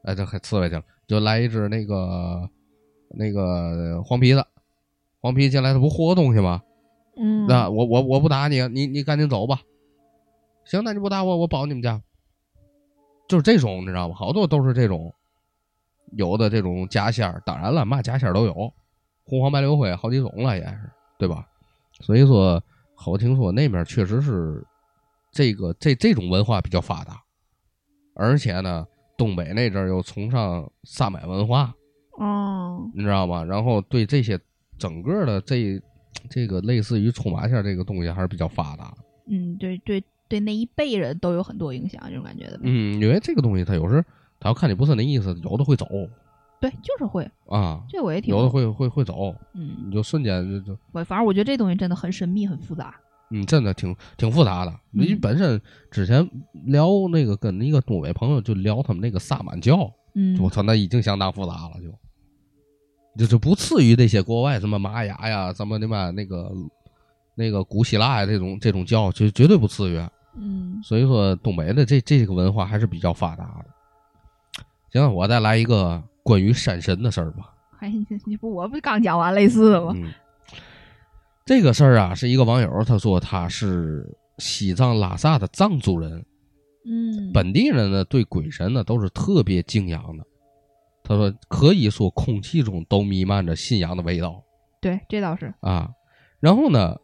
[0.04, 2.50] 哎，这还刺猬去了，就来一只那个
[3.10, 4.44] 那个黄皮子，
[5.20, 6.64] 黄皮进来，它不霍霍东西吗？
[7.18, 9.62] 嗯，那我我我不打你，你你赶紧走吧。
[10.66, 12.02] 行，那你不打我，我保你们家。
[13.28, 14.16] 就是这种，你知道吗？
[14.16, 15.14] 好多都是这种，
[16.14, 18.74] 有的这种家仙儿，当然了，嘛家仙儿都有，
[19.32, 21.48] 红黄白柳灰好几种了，也是，对吧？
[22.02, 22.62] 所以说，
[22.94, 24.62] 好听说那边确实是
[25.32, 27.18] 这个这这种文化比较发达，
[28.14, 28.86] 而且呢，
[29.18, 31.74] 东北那阵儿又崇尚萨满文化，
[32.18, 33.42] 哦，你知道吗？
[33.42, 34.38] 然后对这些
[34.78, 35.82] 整个的这
[36.30, 38.94] 这个类似于冲马线这个东西还是比较发达。
[39.28, 42.60] 嗯，对对对，那一辈人都有很多影响，这种感觉的。
[42.64, 44.04] 嗯，因为这个东西它有时
[44.42, 45.88] 他要看你不是那意思，有的会走
[46.62, 52.96] 对，就是会，啊，这我也挺有的会会会走，嗯，你就瞬间就就我反正我觉得这东西真的很神秘，很复杂。
[53.32, 54.80] 嗯，真的挺挺复杂的。
[54.92, 56.30] 你嗯本身之前
[56.66, 61.72] 聊那个跟一个东北朋友就聊他们那个萨满教，嗯，我操，那已经相当复杂了，
[63.16, 66.52] 就就就不次于那些国外什么玛雅呀，什么他妈那个
[67.34, 69.98] 那个古希腊呀这种这种教，就绝对不次于。
[70.36, 73.66] 嗯所以说，东北的这这个文化还是比较发达的。
[74.92, 77.54] 行，我再来一个关于山神的事儿吧。
[77.80, 79.92] 哎你你不我不刚讲完类似的吗？
[79.96, 80.12] 嗯，
[81.46, 84.08] 这个事儿啊，是一个网友他说他是
[84.38, 86.24] 西藏拉萨的藏族人，
[86.86, 90.24] 嗯，本地人呢对鬼神呢都是特别敬仰的。
[91.04, 94.44] 他说可以说空气中都弥漫着信仰的味道
[94.80, 95.52] 对，这倒是。
[95.62, 95.90] 啊。
[96.40, 96.96] 然后呢，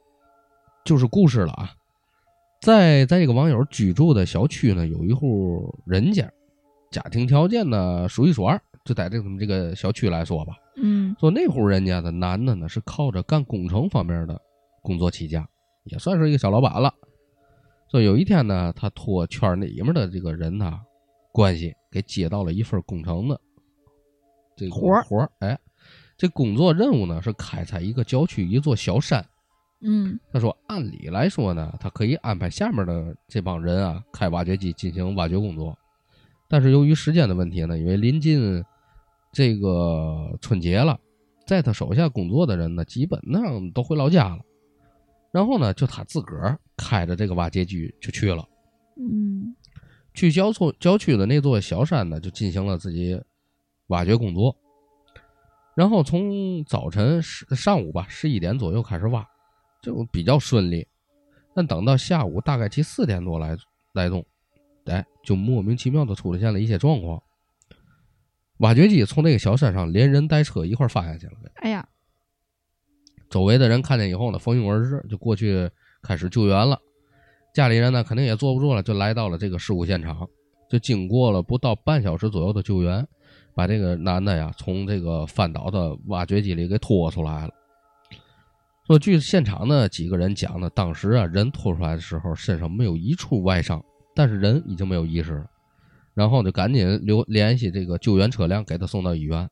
[0.86, 1.72] 就是故事了啊，
[2.62, 6.32] 在在这个网友居住的小区呢，有一户人家，
[6.92, 10.54] 家庭条件呢数一数二，就在这种这个小区来说吧。
[10.78, 14.40] 嗯说那户人家的男的呢是靠着干工程方面的
[14.82, 15.46] 工作起家，
[15.84, 16.94] 也算是一个小老板了。
[17.92, 20.80] 说有一天呢，他托圈里面的这个人呐
[21.34, 23.40] 关系给接到了一份工程的
[24.56, 25.30] 这个活儿活儿。
[25.40, 25.60] 哎，
[26.18, 29.26] 这工作任务呢是开采一个郊区一座小山。
[29.82, 35.78] 嗯他说，按理来说呢，他可以安排下面的这帮人啊开挖掘机进行挖掘工作，
[36.50, 38.64] 但是由于时间的问题呢，因为临近
[39.32, 41.00] 这个春节了，
[41.46, 44.40] 在他手下工作的人呢，基本上都回老家了。
[45.32, 48.48] 然后呢，就他自个儿开着这个挖掘机就去了，
[48.96, 49.56] 嗯
[50.14, 53.22] 去郊村郊区的那座小山呢，就进行了自己
[53.88, 54.56] 挖掘工作。
[55.76, 59.24] 然后从早晨十上午吧十一点左右开始挖，
[59.84, 60.88] 就比较顺利。
[61.54, 63.56] 但等到下午大概其四点多来
[63.94, 64.26] 来钟，
[64.86, 67.22] 哎，就莫名其妙的出现了一些状况。
[68.60, 71.88] 挖掘机从那个小山上连人带车一块儿翻下去了，哎呀，
[73.30, 75.70] 周围的人看见以后呢，蜂拥而至，就过去
[76.02, 76.80] 开始救援了。
[77.54, 80.28] 家里人呢，肯定也坐不住了，就来到了这个事故现场。
[80.70, 83.08] 就经过了不到半小时左右的救援，
[83.56, 87.54] 把这个男的呀从这个翻倒的挖掘机里给拖出来了。
[88.86, 93.84] 说据现场的几个人讲呢，当时啊人拖出来的时候身上没有一处外伤，
[94.16, 95.46] 但是人已经没有意识了。
[96.18, 99.48] 然后就赶紧留联系这个救援车辆，给他送到医院。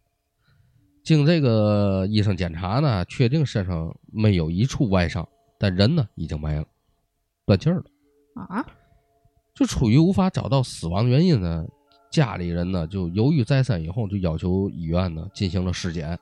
[1.04, 6.66] 经这个医生检查呢，确定身上没有一处外伤，但人呢已经没了，
[7.46, 7.84] 断气儿了。
[8.34, 8.66] 啊，
[9.54, 11.64] 就出于无法找到死亡原因呢，
[12.10, 16.18] 家里人呢就犹豫再三，以后就要求医院呢进行了尸检。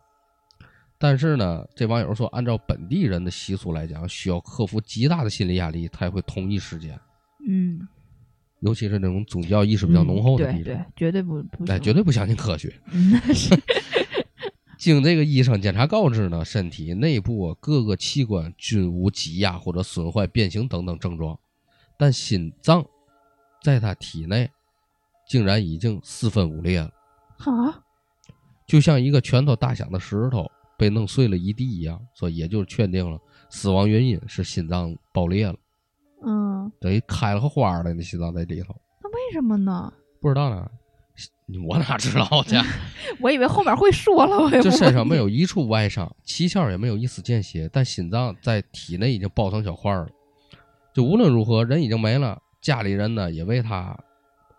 [0.98, 7.00] 但是呢，这网友说，按照本地人的习俗来讲，需要克服极大的心理压力才会同意尸检，
[7.48, 7.88] 嗯，
[8.64, 12.74] 尤其是那种宗教意识比较浓厚的地方，嗯对对，绝对不不哎，绝对不相信科学。
[12.92, 13.56] 嗯是
[14.78, 21.40] 经这个医生检查告知呢，身体内部啊各个器官均无挤压或者损坏、变形等等症状，
[21.98, 22.86] 但心脏
[23.62, 24.50] 在他体内
[25.28, 26.92] 竟然已经四分五裂了，
[27.38, 27.84] 啊，
[28.68, 33.18] 就像一个拳头大小的石头被弄碎了一地一样，所以也就确定了
[33.50, 35.56] 死亡原因是心脏爆裂了，
[36.26, 39.92] 嗯，等于开了个花儿了，那心脏在里头，那为什么呢？
[40.22, 40.66] 不知道呢，
[41.68, 42.56] 我哪知道去？
[43.20, 45.28] 我以为后面会说了，我也不就身上没有。
[45.28, 50.10] 一处外伤，七窍也没有一丝见血，但心脏在体内已经爆成小块儿了。
[50.94, 53.98] 就无论如何，人已经没了，家里人呢也为他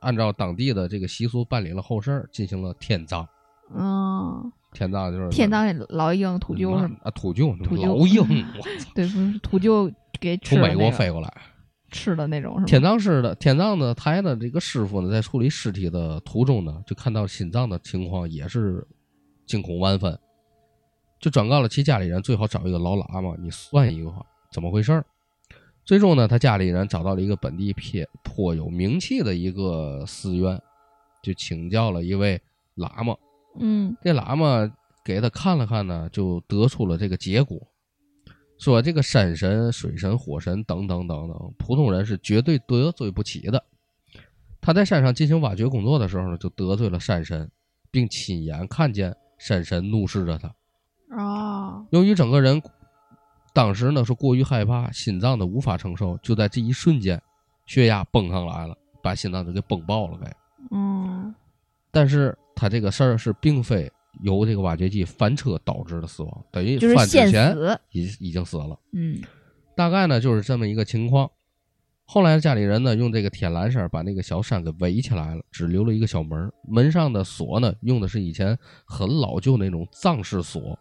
[0.00, 3.26] 按照当地的这个习俗办理了后事儿，进行了天葬。
[3.74, 6.96] 嗯，天葬就是天葬老鹰土鹫是吗？
[7.02, 8.22] 啊，土鹫，老鹰，
[8.94, 11.32] 对，不是土鹫给吃从美国飞过来，
[11.94, 12.66] 吃的那种是吗？
[12.66, 18.84] 天葬师的天葬的台的这个师傅呢，在处理尸体的途中呢，就看到心脏的情况也是
[19.46, 20.18] 惊恐万分，
[21.20, 24.12] 就转告了其家里人，最好找一个老喇嘛，你算一个
[24.50, 25.06] 怎么回事儿。
[25.84, 30.60] 最终呢，他家里人找到了一个本地偏颇有名气的一个寺院，
[31.22, 32.40] 就请教了一位
[32.76, 33.14] 喇嘛。
[33.60, 34.68] 嗯这喇嘛
[35.04, 37.60] 给他看了看呢，就得出了这个结果，
[38.58, 43.62] 说这个山神、水神、火神等等等等，普通人是绝对得罪不起的。
[44.60, 47.50] 他在山上进行挖掘工作的时候呢，就得罪了山神，
[47.90, 50.54] 并亲眼看见山神怒视着他。
[51.16, 52.62] 哦，由于整个人
[53.52, 57.20] 当时呢是过于害怕，心脏的无法承受，就在这一瞬间，
[57.66, 60.34] 血压蹦上来了，把心脏就给崩爆了，呗。
[60.70, 61.34] 嗯
[61.90, 68.78] 但是他这个事儿是并非由这个挖掘机翻车导致的死亡，等于就是现翻之前死，已已经死了。
[68.92, 69.20] 嗯
[69.76, 71.28] 大概呢就是这么一个情况。
[72.06, 80.78] 后来家里人呢用这个铁栏绳把那个小山给围起来了，只留了一个小门，门上的锁呢用的是以前很老旧那种藏式锁。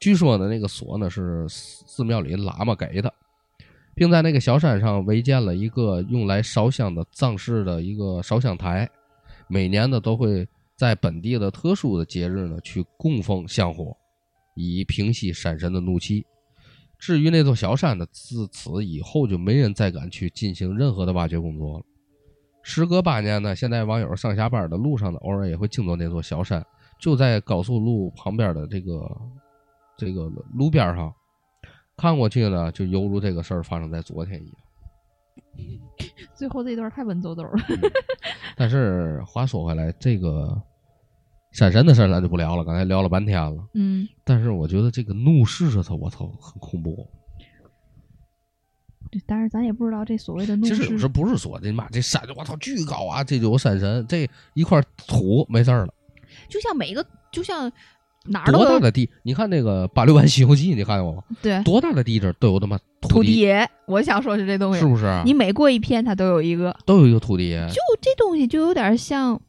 [0.00, 3.12] 据说呢那个锁呢是寺寺庙里喇嘛给的，
[3.94, 8.88] 并在那个小山上围建了一个用来烧香的藏式的一个烧香台，
[9.48, 13.96] 每年呢都会在本地的特殊的节日呢去供奉香火，
[14.54, 16.26] 以平息山神的怒气。
[16.98, 21.84] 至于那座小山呢，自此以后就没人再敢去进行任何的挖掘工作了。
[22.62, 26.64] 时隔八年呢，现在网友上下班的路上呢，偶尔也会经过那座小山，
[27.00, 29.20] 就在高速路旁边的这个
[29.96, 31.12] 这个路边上，
[31.96, 34.54] 看过去呢，就犹如这个事儿发生在昨天一样。
[36.34, 37.52] 最后这段太文绉绉了。
[38.56, 40.60] 但是话说回来，这个
[41.52, 43.64] 山神的事儿咱就不聊了，刚才聊了半天了。
[43.74, 47.08] 嗯，但是我觉得这个怒视着他，我操，很恐怖。
[49.10, 55.92] 对但是咱也不知道这所谓的怒视其实有时不是说这妈这山，我操巨高啊，这就有山神，这一块土没事儿了。
[56.48, 57.70] 就像每一个，就像
[58.24, 59.10] 哪儿都多大的地？
[59.22, 61.22] 你看那个八六版《西游记》，你看过吗？
[61.42, 65.06] 对多大的地这都有他妈土地，爷，我想说是这东西，是不是？
[65.06, 69.40] 啊你每过一片，它都有一个，都有一个土地爷，就这东西就有点像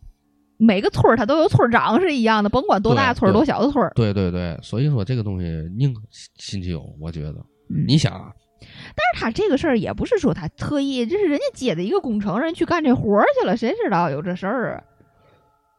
[0.58, 3.92] 每个村儿它都有村儿长是一样的，甭管多大的村儿多小的村儿。
[3.96, 7.34] 对对对，所以说这个东西宁可信其有，我觉得。
[7.70, 14.84] 嗯你想啊，但是他这个事儿也不是说他特意，这是人家接的一个工程，人去干这活儿去了，谁知道有这事儿啊？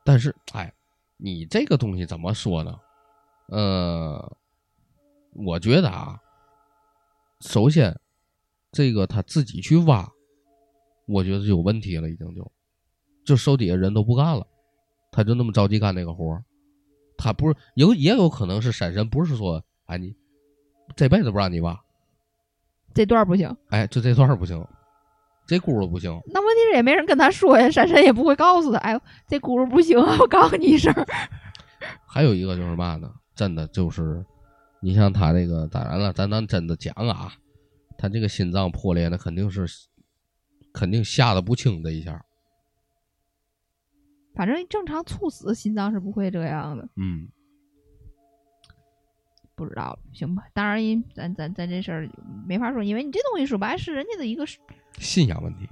[0.04, 0.72] 但是哎，
[1.18, 2.74] 你这个东西怎么说呢？
[3.48, 4.36] 呃，
[5.46, 6.16] 我觉得啊，
[7.44, 7.94] 首先
[8.72, 10.10] 这个他自己去挖，
[11.06, 12.52] 我觉得就有问题了，已经就
[13.24, 14.46] 就手底下人都不干了，
[15.12, 16.42] 他就那么着急干那个活儿。
[17.16, 20.16] 他不是有也有可能是山神，不是说哎你
[20.96, 21.78] 这辈子不让你挖，
[22.92, 24.66] 这段儿不行，哎就这段儿不行，
[25.46, 30.92] 这轱辘不行，那问题是也没人跟他说呀，珊珊也不会告诉他，哎呦，这轱辘不行啊，我告诉你一声。
[32.06, 34.24] 还有一个就是嘛呢，真的就是，
[34.84, 37.32] 你像他这个，当然了，咱咱真的讲啊，
[37.96, 39.66] 他这个心脏破裂，那肯定是，
[40.74, 42.22] 肯定吓得不轻的一下，
[44.34, 47.26] 反正正常猝死心脏是不会这样的，嗯，
[49.54, 50.42] 不知道了，行吧。
[50.52, 52.06] 当然，因咱咱咱这事儿
[52.46, 54.44] 没法说，因为你这东西说白是人家的一个
[54.98, 55.66] 信仰问题，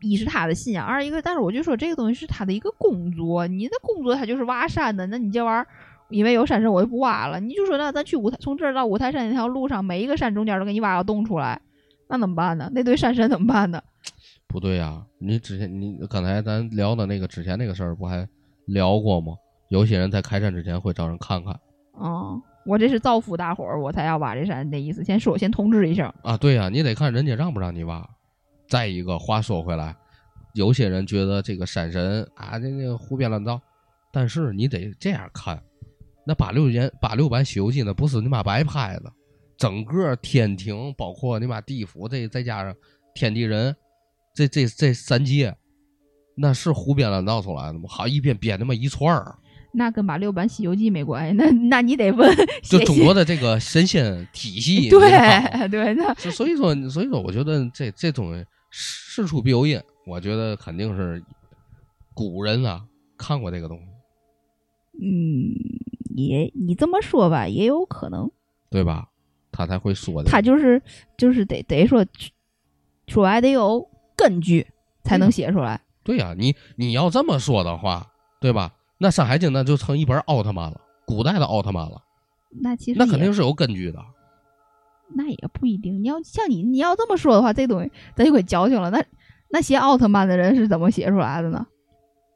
[0.00, 5.68] 一是他的信仰，二一个，但是我就说这个东西是他的一个工作，你的工作他就是挖山的，那你这玩意儿，
[6.08, 11.60] 因为有山神我就不挖了，你就说那咱去五台，从这儿到五台山那条路上，每一个山中间都给你挖个洞出来，
[12.08, 12.70] 那怎么办呢？
[12.74, 13.82] 那堆山神怎么办呢？
[14.48, 18.26] 不对呀、你之前你刚才咱聊的那个之前那个事儿不还
[18.66, 19.34] 聊过吗？
[19.68, 21.52] 有些人在开山之前会找人看看
[21.94, 25.02] 哦，我这是造福大伙儿，我才要挖这山的意思。
[25.02, 26.12] 先说，先通知一声。
[26.22, 28.08] 啊，对呀、你得看人家让不让你挖。
[28.68, 29.96] 再一个，话说回来，
[30.54, 33.60] 有些人觉得这个山神啊，这个胡编乱造，
[34.12, 35.60] 但是你得这样看，
[36.26, 39.12] 那八六年八六版《西游记》那不是你妈白拍的，
[39.56, 42.74] 整个天庭，包括你妈地府，这再加上
[43.14, 43.74] 天地人，
[44.34, 45.54] 这这这三界，
[46.36, 47.84] 那是胡编乱造出来的吗？
[47.88, 49.38] 好一编编那么一串儿，
[49.72, 52.28] 那跟八六版《西游记》没关系，那那你得问
[52.64, 61.22] 就 中国的这个神仙体系，对对，那所所以说，所以说，我觉得这这东西事出必有因，我觉得肯定是
[62.12, 62.82] 古人啊
[63.16, 63.84] 看过这个东西，
[65.00, 65.54] 嗯，
[66.14, 68.30] 也你这么说吧，也有可能，
[68.70, 69.08] 对吧？
[69.52, 70.30] 他才会说的。
[70.30, 70.82] 他就是
[71.16, 72.04] 就是得得说，
[73.06, 74.66] 说来得有根据
[75.02, 75.80] 才能写出来。
[76.02, 78.06] 对呀、你你要这么说的话，
[78.40, 78.74] 对吧？
[78.98, 82.02] 那《山海经》那就成一本奥特曼了，古代的奥特曼了，
[82.62, 83.98] 那其实那肯定是有根据的。
[85.08, 86.02] 那也不一定。
[86.02, 88.90] 你要像你你要这么说的话，这东西咱就给矫情了。
[88.90, 89.04] 那
[89.50, 91.66] 那写奥特曼的人是怎么写出来的呢？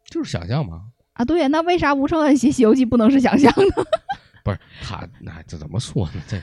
[0.05, 0.85] 就是想象嘛。
[1.21, 3.85] 啊，对呀，那为啥吴承恩写《西游记》不能是想象呢？
[4.43, 6.23] 不是他，那这怎么说呢？
[6.27, 6.41] 这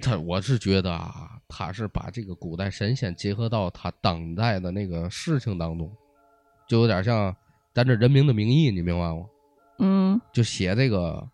[0.00, 5.90] 他我是觉得啊，他是把这个古代神仙结合到他当代的那个事情当中，
[6.68, 7.34] 就有点像
[7.74, 9.26] 咱这《人民的名义》，你明白吗？
[9.80, 11.28] 嗯，就写这个，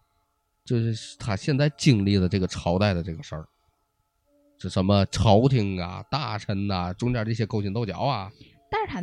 [0.65, 3.45] 就是他现在经历的这个朝代的这个事儿，
[4.59, 8.33] 这什么朝廷啊、大臣呐、中间这些勾心斗角啊，
[8.71, 9.03] 但是他，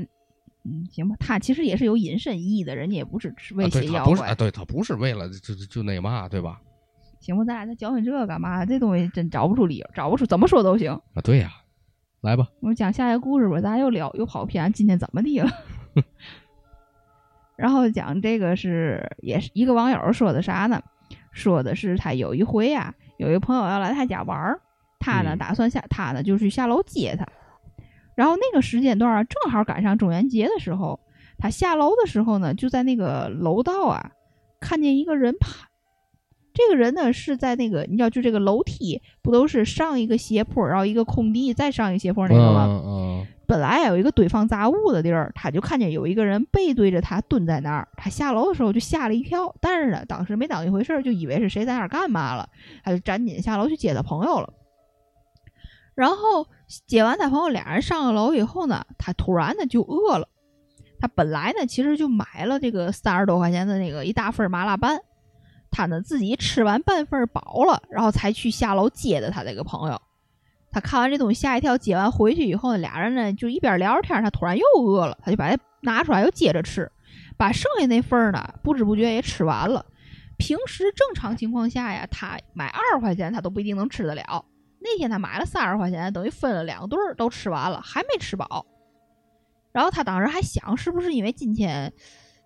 [0.68, 4.04] 嗯，行吧，他其实也是有隐身意义的，人家也不是是为啊对写妖怪。
[4.04, 6.60] 他不是啊，对他不是为了就就就那嘛，对吧？
[7.22, 8.66] 行吧，咱俩再矫情这个干嘛？
[8.66, 10.92] 这东西真找不出理由，找不出怎么说都行。
[10.92, 11.52] 啊，对呀、
[12.22, 15.50] 来吧，我们讲下一个故事吧，咱又聊又跑偏，今天怎么地了？
[17.56, 20.82] 然后讲这个是也是一个网友说的啥呢？
[21.32, 24.60] 说的是他有一回呀、有一个朋友要来他家玩儿，
[25.00, 27.26] 他呢嗯打算下他呢就去下楼接他，
[28.18, 31.00] 然后那个时间段啊正好赶上中元节的时候，
[31.38, 34.10] 他下楼的时候呢就在那个楼道啊
[34.60, 35.68] 看见一个人爬。
[36.52, 42.66] 这个人呢是在那个，你知道，就这个楼梯不都是上一个斜坡，然后一个空地，再上一个斜坡那个吗？
[42.68, 47.88] 嗯嗯本来有一个堆放杂物的地儿，他就看见有一个人背对着他蹲在那儿。
[47.96, 52.50] 他下楼的时候就吓了一跳，但是呢，当时没当一回事儿，就以为是谁在那儿干嘛了，
[52.84, 54.52] 他就赶紧下楼去接他朋友了。
[55.98, 56.48] 然后
[56.86, 60.30] 接完他朋友，俩人上了楼以后呢，他突然呢就饿了。
[61.00, 65.00] 他本来呢其实就买了这个三十多块钱的那个一大份麻辣拌，
[65.72, 70.00] 他呢自己吃完半份儿饱了，然后才去下楼接的他这个朋友。
[70.72, 76.92] 他看完这东西吓一跳，接完回去以后呢，俩人呢就一边聊着天，他突然又饿了，他就把它拿出来又接着吃，
[77.38, 79.84] 把剩下那份儿呢不知不觉也吃完了。
[80.38, 84.46] 平时正常情况下呀，他买二十块钱他都不一定能吃得了。
[84.88, 88.66] 那天他买了三十块钱，等于分了两顿儿都吃完了，还没吃饱。
[89.72, 91.94] 然后他当时还想，是不是因为今天，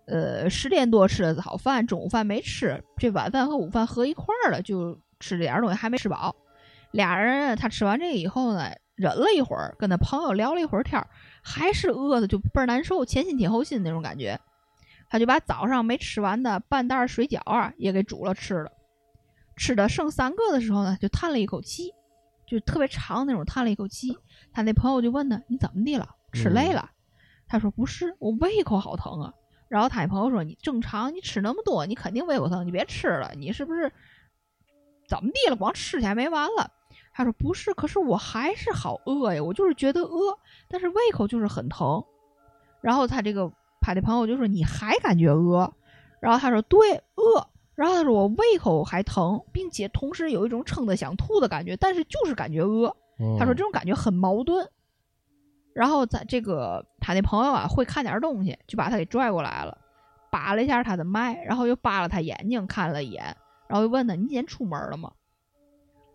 [0.06, 6.36] 呃，十点多吃的早饭，中午饭没吃，这晚饭和午饭合一块儿了，就吃这点东西还没吃饱。
[6.92, 11.08] 俩人他吃完这个以后呢，忍了一会儿，跟他朋友聊了一会儿天儿，
[11.42, 14.40] 还是饿的就倍儿难受，前心贴后心那种感觉。
[15.10, 18.72] 他就把早上没吃完的半袋水饺啊也给煮了吃了。
[19.58, 21.94] 吃的剩三个的时候呢，就叹了一口气，
[22.52, 24.18] 就特别长那种叹了一口气。
[24.52, 26.10] 他那朋友就问他：“你怎么的了？
[26.34, 26.92] 吃累了？”
[27.48, 29.34] 他说：“不是，我胃口好疼啊。”
[29.70, 33.92] 然后他那朋友说：“你正常，你吃那么多，你肯定胃口疼，你别吃了，你是不是
[35.08, 35.56] 怎么地了？
[35.56, 36.70] 光吃起来没完了。”
[37.14, 40.38] 他说：“不是，可是我还是好饿呀，我就是觉得饿，
[40.68, 42.04] 但是胃口就是很疼。”
[42.82, 45.74] 然后他这个他的朋友就说：“你还感觉饿？”
[46.20, 47.48] 然后他说：“对，饿。”
[47.82, 54.70] 然后他说：“我胃口还疼，并且同时有一种撑得想吐的感觉，但是就是感觉饿。”嗯，他说这种感觉很矛盾。
[55.74, 59.76] 然后在这个他那朋友啊会看点东西，就把他给拽过来了，
[60.30, 63.36] 扒了一下他的脉，然后又扒了他眼睛看了一眼，
[63.68, 65.12] 然后又问他：“你今天出门了吗？”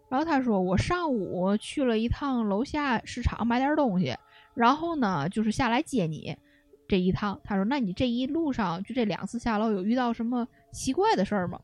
[0.08, 4.16] 然后他说：“我上午去了一趟楼下市场买点东西，
[4.54, 6.36] 然后呢就是下来接你
[6.86, 10.46] 这一趟。”他说：“那你这一路上就这两次下楼有遇到什么
[10.76, 11.58] 奇怪的事儿吗？”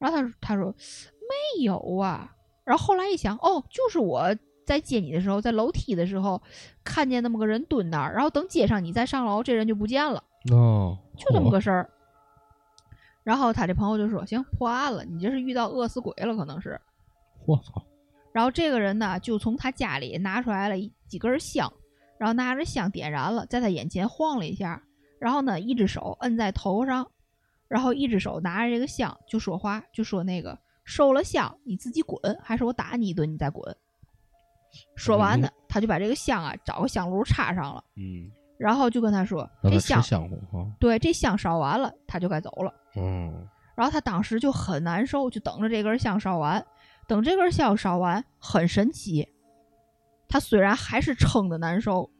[0.00, 0.74] 然后他说：“他说
[1.20, 6.40] 没有啊。”然后后来一想，哦，就是我在接你的时候，在楼梯的时候
[6.82, 11.90] 看见那么个人蹲那儿，然后等接上你再上楼，这人就不见了，哦，就这么个事儿。
[13.22, 16.80] 然后他这朋友就说：“行，破案了，你这是遇到饿死鬼了，可能是。”
[17.46, 17.82] 我操，
[18.32, 21.72] 然后这个人呢，就从他家里拿出来了一几根香，
[22.18, 24.82] 然后拿着香点燃了，在他眼前晃了一下，
[25.18, 27.10] 然后呢，一只手摁在头上，
[27.68, 33.76] 然后一只手拿着这个香就说话，就说那个收了香你自己滚，还是我打你一顿你再滚。
[34.96, 42.74] 说完呢，他就把这个香啊找个香炉插上了，嗯，然后就跟他说这香香火哈，对这香烧完了，他就该走了。
[42.96, 46.64] 嗯，然后他当时就很难受，就等着这根香烧完。
[47.06, 49.28] 等这根香烧完，很神奇，
[50.26, 52.10] 他虽然还是撑的难受，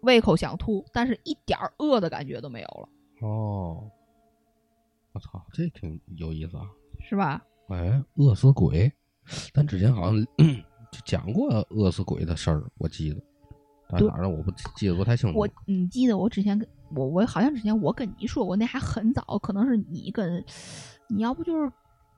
[0.00, 2.88] 胃口想吐，但是一点儿饿的感觉都没有了，
[3.28, 3.90] 哦，
[5.12, 6.64] 我操，这挺有意思啊。
[7.00, 7.42] 是吧？
[7.68, 8.90] 哎，饿死鬼，
[9.52, 10.16] 咱之前好像
[10.92, 13.22] 就讲过饿死鬼的事儿，我记得，
[13.88, 15.38] 但对反正我不记得不太清楚。
[15.38, 20.44] 我你记得我之前跟我我好像之前我跟你说过，那还很早，可能是你跟
[21.08, 21.72] 你要不就是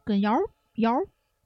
[0.05, 0.37] 跟瑶
[0.77, 0.93] 瑶，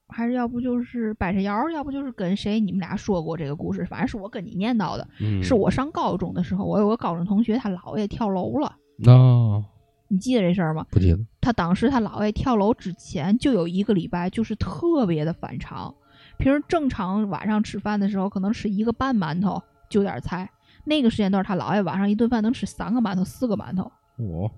[0.08, 5.06] 还是要不就是白着瑶，要不就是跟谁你们俩说过这个故事，反正是我跟你念叨的。
[5.20, 9.62] 嗯，是我上高中的时候，我有个高中同学，他姥爷跳楼了，那、
[10.08, 10.86] 你记得这事儿吗？
[10.90, 11.18] 不记得。
[11.40, 15.94] 他当时他姥爷跳楼之前就有一个礼拜，就是特别的反常，
[16.38, 20.50] 平时正常晚上吃饭的时候，可能吃一个半馒头，就点菜。
[20.84, 23.90] 那个时间段，他姥爷晚上一顿饭能吃三个馒头、四个馒头。
[24.16, 24.50] 我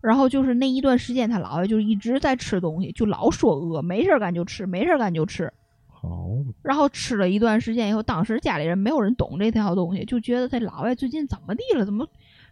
[0.00, 5.52] 然后就是那一段时间，他姥爷就一直在吃东西，就老说饿，没事儿干就吃，没事儿干就吃。
[5.86, 6.26] 好，
[6.62, 11.84] 然后吃了一段时间以后，当时家里人没有人懂这套东西，就觉得这姥爷最近怎么地了？
[11.84, 12.04] 怎么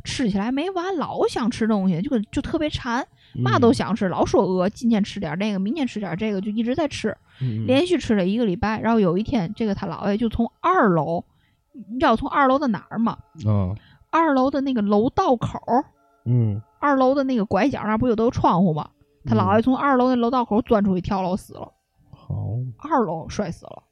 [0.04, 8.80] 吃起来没完，老想吃东西，就就特别馋，嘛都想吃，老说饿，今天吃点那个，明天吃点这个，就一直在吃，嗯连续吃了一个礼拜。
[8.80, 11.24] 然后有一天，这个他姥爷就从二楼，
[11.72, 13.18] 你知道从二楼的哪儿吗？
[13.46, 13.74] 啊，
[14.10, 15.84] 二楼的那个楼道口儿，
[16.24, 18.88] 嗯，二楼的那个拐角那儿不有都有窗户吗？
[19.26, 21.70] 他姥爷从二楼那楼道口钻出去跳楼死了，
[22.10, 23.82] 好，二楼摔死了。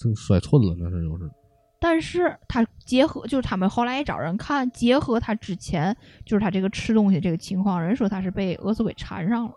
[0.00, 1.30] 这摔寸了，那是就是，
[1.88, 9.52] 但是他结合，就是他们后来也找人看，结合他之前就是他这个吃东西这个情况，人说他是被饿死鬼缠上了，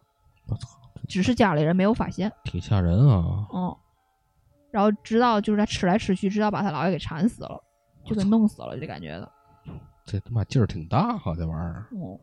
[0.47, 0.67] 我操，
[1.07, 2.32] 只是家里人没有发现。
[2.43, 3.47] 挺吓人啊！
[3.51, 3.75] 嗯，
[4.69, 7.59] 然后直到就是他吃来吃去，直到把他姥爷给缠死了，
[8.05, 9.27] 就给弄死了，这感觉的。
[10.05, 12.15] 这他妈劲儿挺大哈，这玩意儿哦，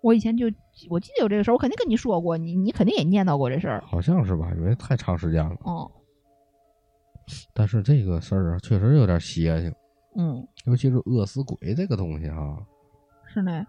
[0.00, 0.46] 我以前就
[0.90, 3.80] 我记得有这个事儿，我肯定跟你说过，你你肯定也念叨过这事儿。
[3.86, 4.50] 好像是吧？
[4.56, 5.56] 因为太长时间了。
[5.64, 5.88] 嗯
[7.52, 9.74] 但是这个事儿啊，确实有点邪性，
[10.16, 12.66] 嗯，尤其是饿死鬼这个东西哈。
[13.26, 13.66] 是呢。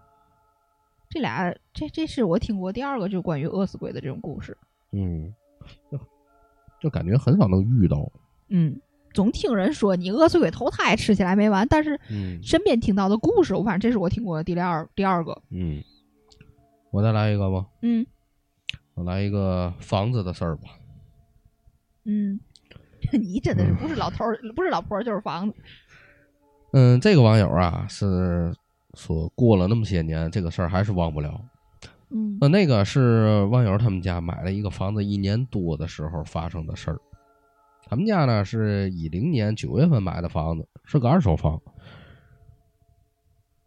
[1.10, 4.54] 这俩这这是我听过第二个就关于饿死鬼的这种故事。
[4.92, 5.32] 嗯，
[5.90, 5.98] 就
[6.82, 8.12] 就感觉很少能遇到。
[8.48, 8.78] 嗯，
[9.14, 15.40] 总听人说你饿死鬼投胎吃起来没完，但是嗯身边听到的故事，我反正这是我听过的第二第二个。
[15.48, 15.82] 嗯，
[16.90, 18.06] 我再来一个吧，嗯
[18.92, 20.68] 我来一个房子的事儿吧。
[22.04, 22.38] 嗯，
[23.18, 25.56] 你真的是不是老头儿，不是老婆儿就是房子。
[26.72, 28.54] 嗯，这个网友啊是
[28.94, 31.40] 说过了那么些年，这个事儿还是忘不了。
[32.10, 36.98] 嗯呃，那个是网友他们家买了一个房子一年多的时候发生的事儿。
[37.86, 41.60] 他们家呢是一零年九月份买的房子，是个二手房，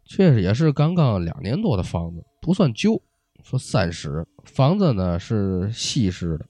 [0.04, 3.02] 确实也是刚刚两年多的房子，不算旧，
[3.42, 4.24] 说三室。
[4.44, 6.46] 房子呢是西式的，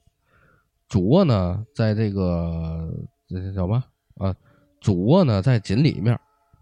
[0.93, 2.87] 主卧呢在这个
[3.27, 3.83] 这这叫嘛
[4.17, 4.35] 啊？
[4.79, 6.15] 主卧呢在紧里面，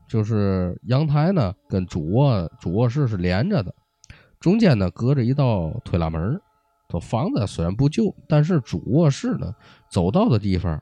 [0.08, 3.76] 就是阳台呢跟主卧主卧室是连着的。
[4.40, 6.42] 中间呢隔着一道推拉门儿。
[6.88, 9.54] 这房子虽然不旧，但是主卧室呢
[9.90, 10.82] 走到的地方，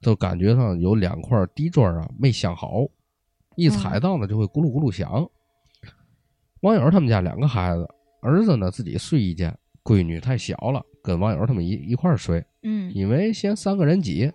[0.00, 2.86] 就感觉上有两块地砖啊没镶好，
[3.56, 5.28] 一踩到呢就会咕噜咕噜响。
[6.60, 7.84] 网友他们家两个孩子，
[8.22, 14.32] 儿子呢自己睡一间，闺女太小了，跟网友他们一一块儿睡，嗯因为嫌三个人挤。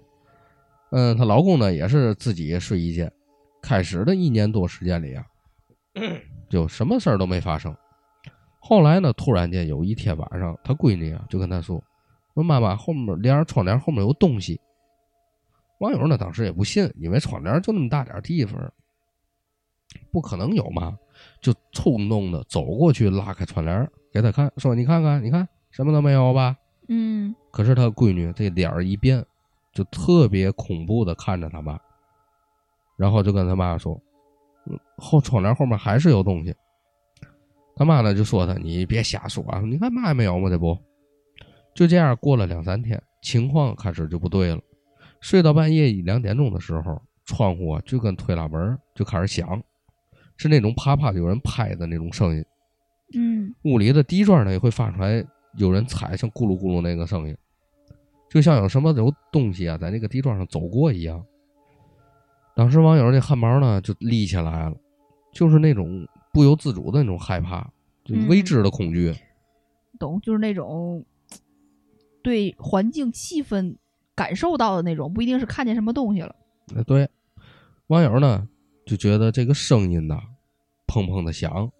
[0.91, 3.11] 嗯，她老公呢也是自己睡一间。
[3.61, 5.25] 开始的一年多时间里啊，
[6.49, 7.75] 就什么事儿都没发生。
[8.59, 11.83] 后来呢，突然间有一天晚上，她闺女啊就跟她说
[12.33, 14.59] ：“说妈妈，后面帘儿窗帘后面有东西。”
[15.79, 18.71] 网友呢当时也不信，因为窗帘就那么大点地方，
[20.11, 20.97] 不可能有嘛，
[21.41, 26.55] 就冲动的走过去拉开窗帘儿给他看，说：“你看看，你看什么都没有吧？”
[26.87, 29.25] 嗯可是他闺女这脸儿一变，
[29.73, 31.79] 就特别恐怖的看着他妈，
[32.97, 33.97] 然后就跟他妈说
[34.69, 36.53] ：“嗯后窗帘后面还是有东西。”
[37.75, 39.61] 他妈呢就说他：“你别瞎说啊！
[39.61, 40.77] 你看嘛也没有嘛，这不。”
[41.73, 44.61] 就这样过了两三天，情况开始就不对了。
[45.21, 49.63] 睡到半夜一两点钟的时候，窗户啊就跟推拉门就开始响，
[50.35, 52.43] 是那种啪啪有人拍的那种声音。
[53.13, 55.25] 嗯屋里的地砖呢也会发出来
[55.57, 57.35] 有人踩像咕噜咕噜那个声音，
[58.29, 61.23] 就像有什么有东西啊在那个地砖上走过一样。
[62.55, 64.75] 当时网友这汗毛呢就立起来了，
[65.33, 67.71] 就是那种不由自主的那种害怕，
[68.03, 69.13] 就未知的恐惧。
[69.97, 71.05] 懂，就是那种
[72.21, 73.75] 对环境气氛
[74.15, 76.35] 感受到的那种，不一定是看见什么东西了。
[76.75, 77.09] 哎，对，
[77.87, 78.47] 网友呢
[78.85, 80.19] 就觉得这个声音呐，
[80.87, 81.71] 砰砰的响，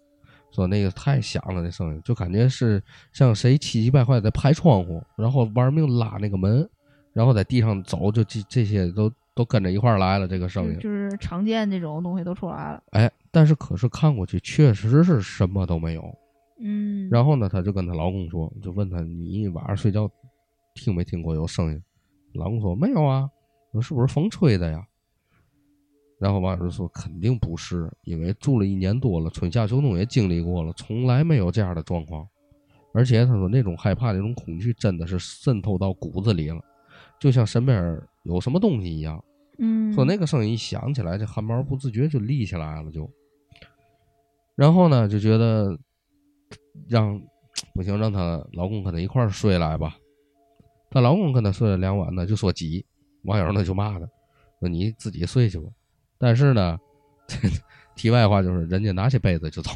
[0.52, 2.82] 说那个太响了，那声音就感觉是
[3.12, 6.68] 像谁气急败坏在拍窗户，然后玩命拉那个门，
[7.12, 10.74] 然后在地上走，就这这些都都跟着一块儿来了，这个声音。
[10.74, 12.82] 就就是常见这种东西都出来了。
[12.90, 16.14] 哎，但是可是看过去确实是什么都没有。
[16.60, 20.08] 嗯，然后呢，她就跟她老公说，就问她你晚上睡觉
[20.74, 21.82] 听没听过有声音？
[22.34, 23.28] 老公说没有啊，
[23.72, 24.86] 我说是不是风吹的呀？
[26.22, 32.24] 然后网友就说肯定不是，因为住了一年多了，春夏秋冬也经历过了，从来没有这样的状况。
[32.94, 36.62] 而且他说那种害怕、那种恐惧真的是渗透到骨子里了，
[37.18, 39.20] 就像身边有什么东西一样。
[39.58, 43.10] 嗯，说那个声音一响起来，这汗毛不自觉就立起来了，就。
[44.54, 45.76] 然后呢，就觉得
[46.86, 47.20] 让
[47.74, 49.96] 不行，让她老公跟她一块儿睡来吧。
[50.88, 52.86] 她老公跟她睡了两晚呢，就说挤，
[53.24, 54.06] 网友呢就骂她，
[54.60, 55.68] 说你自己睡去吧。
[56.22, 56.78] 但是呢，
[57.96, 59.72] 题外话就是，人家拿起被子就走。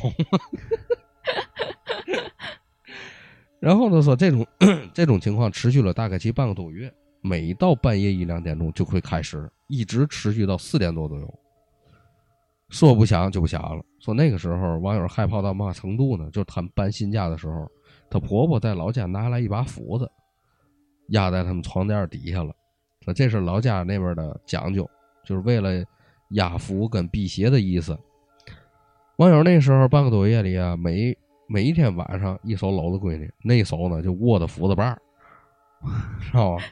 [3.59, 4.47] 然后呢，说这种
[4.95, 6.89] 这种情况持续了大概其半个多月，
[7.21, 11.39] 每到半夜一两点钟就会开始，一直持续到四点多左右。
[12.69, 13.85] 说不响就不响了。
[13.99, 16.31] 说那个时候网友害怕到嘛程度呢？
[16.31, 17.69] 就是他们搬新家的时候，
[18.09, 20.09] 她婆婆在老家拿来一把斧子，
[21.09, 22.55] 压在他们床垫底下了。
[23.05, 24.89] 说这是老家那边的讲究，
[25.25, 25.85] 就是为了
[26.31, 27.99] 压服跟辟邪的意思。
[29.17, 31.17] 网友那时候半个多月里啊，每
[31.49, 35.03] 每一天晚上一手搂着闺女，那手呢就握着斧子把儿，
[36.21, 36.63] 知道吧？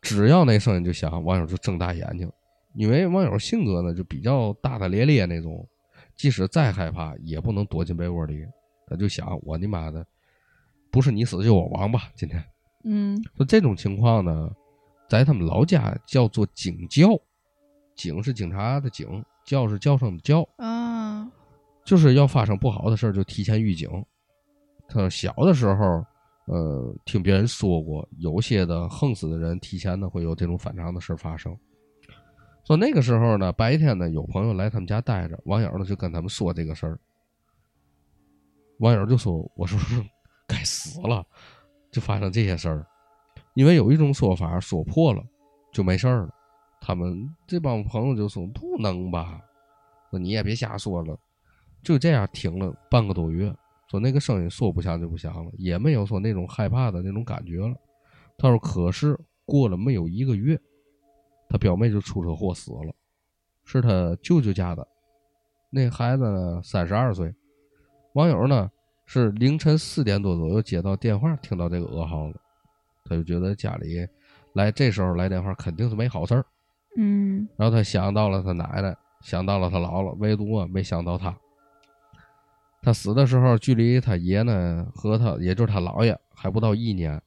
[0.00, 2.30] 只要那声音就响，网友就睁大眼睛，
[2.74, 5.66] 因为网友性格呢就比较大大咧咧那种，
[6.14, 8.46] 即使再害怕也不能躲进被窝里，
[8.86, 10.06] 他就想我你妈的，
[10.90, 12.10] 不是你死就我亡吧？
[12.14, 12.42] 今天
[12.84, 14.50] 嗯说这种情况呢，
[15.08, 17.08] 在他们老家叫做警教，
[17.94, 21.30] 警是警察的警，教是叫声的叫，啊，
[21.84, 23.88] 就是要发生不好的事儿就提前预警。
[24.88, 26.04] 他小的时候，
[26.46, 31.56] 呃，听别人说过，有些的横死的人提前呢会有这种反常的事发生。
[32.66, 36.98] 说那个时候呢，白天呢有朋友来他们家待着，网友呢就跟他们说这个事儿。
[38.78, 39.78] 网友就说：“我说
[40.48, 41.24] 该死了，
[41.92, 42.86] 就发生这些事儿。
[43.54, 45.22] 因为有一种说法，说破了
[45.72, 46.34] 就没事儿了。
[46.86, 49.40] 他们这帮朋友就说不能吧，
[50.10, 51.18] 说你也别瞎说了。
[51.82, 53.50] 就这样停了半个多月，
[53.90, 57.74] 说那个声音说不响就不响了，也没有说那种害怕的那种感觉了。
[58.36, 60.60] 他说可是过了没有一个月，
[61.48, 62.94] 他表妹就出车祸死了，
[63.64, 64.86] 是他舅舅家的。
[65.70, 67.34] 那孩子，三十二岁。
[68.12, 68.70] 网友呢
[69.06, 72.34] 是凌晨四点多左右接到电话，听到这个噩耗了，
[73.06, 74.06] 他就觉得家里
[74.52, 76.44] 来这时候来电话肯定是没好事儿。
[76.96, 81.36] 嗯然后他想到了他奶奶，想到了他姥姥，唯独啊没想到他。
[82.82, 87.20] 他死的时候，距离他爷呢和他，也就是他姥爷还不到一年。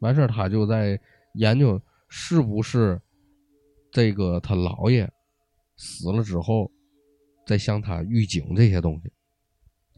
[0.00, 0.98] 完事儿，他就在
[1.34, 3.00] 研究是不是
[3.92, 5.08] 这个他姥爷
[5.76, 6.70] 死了之后，
[7.46, 9.12] 在向他预警这些东西。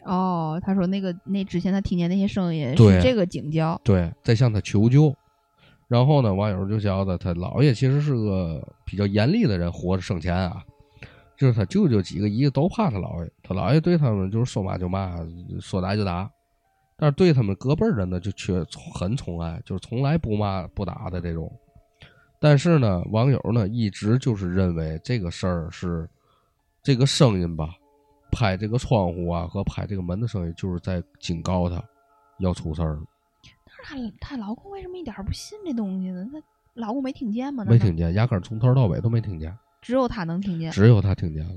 [0.04, 5.16] 哦，他说那个那之前他听见那些声音是这个警叫，对，在向他求救。
[5.92, 10.64] 然后呢，网友就觉得他姥爷其实是个比较严厉的人，活着生前啊，
[11.36, 15.18] 就是他舅舅几个姨都怕他姥爷，他姥爷对他们就是说骂就骂，
[15.60, 16.30] 说打就打，
[16.96, 18.64] 但是对他们隔辈人呢就却
[18.94, 21.52] 很宠爱，就是从来不骂不打的这种。
[22.40, 26.08] 但是呢，网友呢一直就是认为这个事儿是
[26.82, 27.68] 这个声音吧，
[28.30, 31.84] 拍这个窗户啊和拍这个门的声音，就是在警告他
[32.38, 33.02] 要出事儿了。
[33.82, 36.26] 但是她她老公为什么一点儿不信这东西呢？
[36.32, 36.42] 她
[36.74, 37.64] 老公没听见吗？
[37.64, 40.70] 没听见，压根儿从头到尾都没听见，只有他能听见。
[40.70, 41.54] 只有他听见了。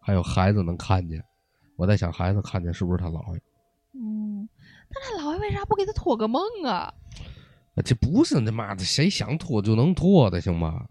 [0.00, 1.22] 还有孩子能看见，
[1.76, 3.40] 我在想孩子看见是不是他姥爷？
[3.94, 4.48] 嗯，
[4.88, 6.92] 那他姥爷为啥不给他托个梦啊？
[7.84, 10.84] 这不是他妈的谁想托就能托的，行吗？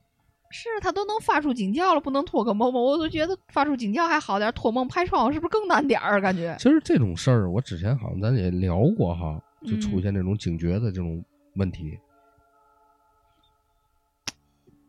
[0.49, 2.79] 是他都能发出警叫了，不能托个梦吗？
[2.79, 6.21] 我都觉得发出警叫还好点儿，托梦拍窗户是不是更难点儿？
[6.21, 11.23] 感觉其实这种事儿，我之前好像咱也聊过哈，就嗯出现这种警觉的这种
[11.55, 11.97] 问题，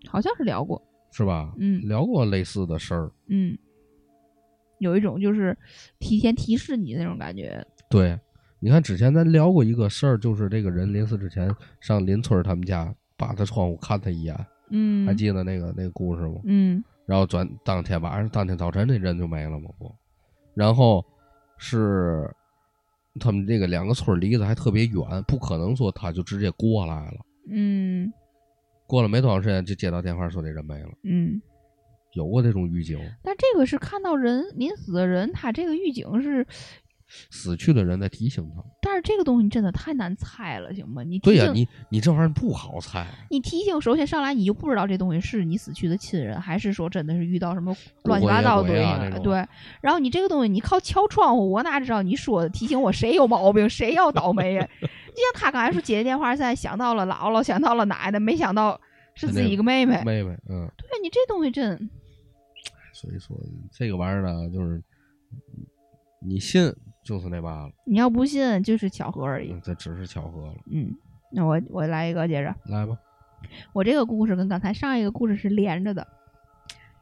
[0.06, 1.52] 好像是聊过，是吧？
[1.58, 3.10] 嗯聊过类似的事儿。
[3.26, 3.56] 嗯，
[4.78, 5.56] 有一种就是
[5.98, 7.66] 提前提示你那种感觉。
[7.90, 8.18] 对，
[8.60, 16.40] 你看之前咱聊过一个事儿，就是这个人临死之前上邻村儿他们家，扒他窗户看他一眼，嗯，还记得那个那个故事吗？
[16.44, 19.90] 嗯然后转当天晚上、当天早晨那人就没了嘛不，
[20.54, 21.02] 然后
[21.56, 22.30] 是
[23.18, 27.18] 他们这个两个村儿离得还特别远，不可能说他就直接过来了。
[27.50, 28.12] 嗯。
[28.86, 31.38] 过了没多长时间就接到电话说这人没了，嗯，
[32.14, 36.46] 有过这种预警，但这个是看到人临死的人，他这个预警是，
[37.30, 38.62] 死去的人在提醒他。
[38.80, 41.02] 但是这个东西真的太难猜了，行吗？
[41.02, 48.76] 你对呀、你你这玩意儿不好猜，你提醒，首先上来你就不知道这东西是你死去的亲人，还是说真的是遇到什么乱七八糟的东
[49.12, 49.46] 西对，
[49.80, 54.68] 然后你这个东西你靠敲窗户，我哪知道你说的提醒我谁有毛病，谁要倒霉呀？
[55.18, 58.80] 就像他刚才说接电话，现在想到了姥姥，想到了奶奶，没想到
[59.14, 60.00] 是自己一个妹妹。
[60.04, 61.90] 妹妹，嗯，对你这东西真，
[62.92, 63.36] 所以说
[63.72, 64.80] 这个玩意儿呢，就是
[66.20, 66.72] 你信
[67.08, 69.50] 就是那罢了，你要不信就是巧合而已。
[69.52, 70.52] 嗯，这只是巧合了。
[70.70, 70.94] 嗯，
[71.32, 72.94] 那我我来一个接着，来吧，
[73.72, 76.06] 我这个故事跟刚才上一个故事是连着的。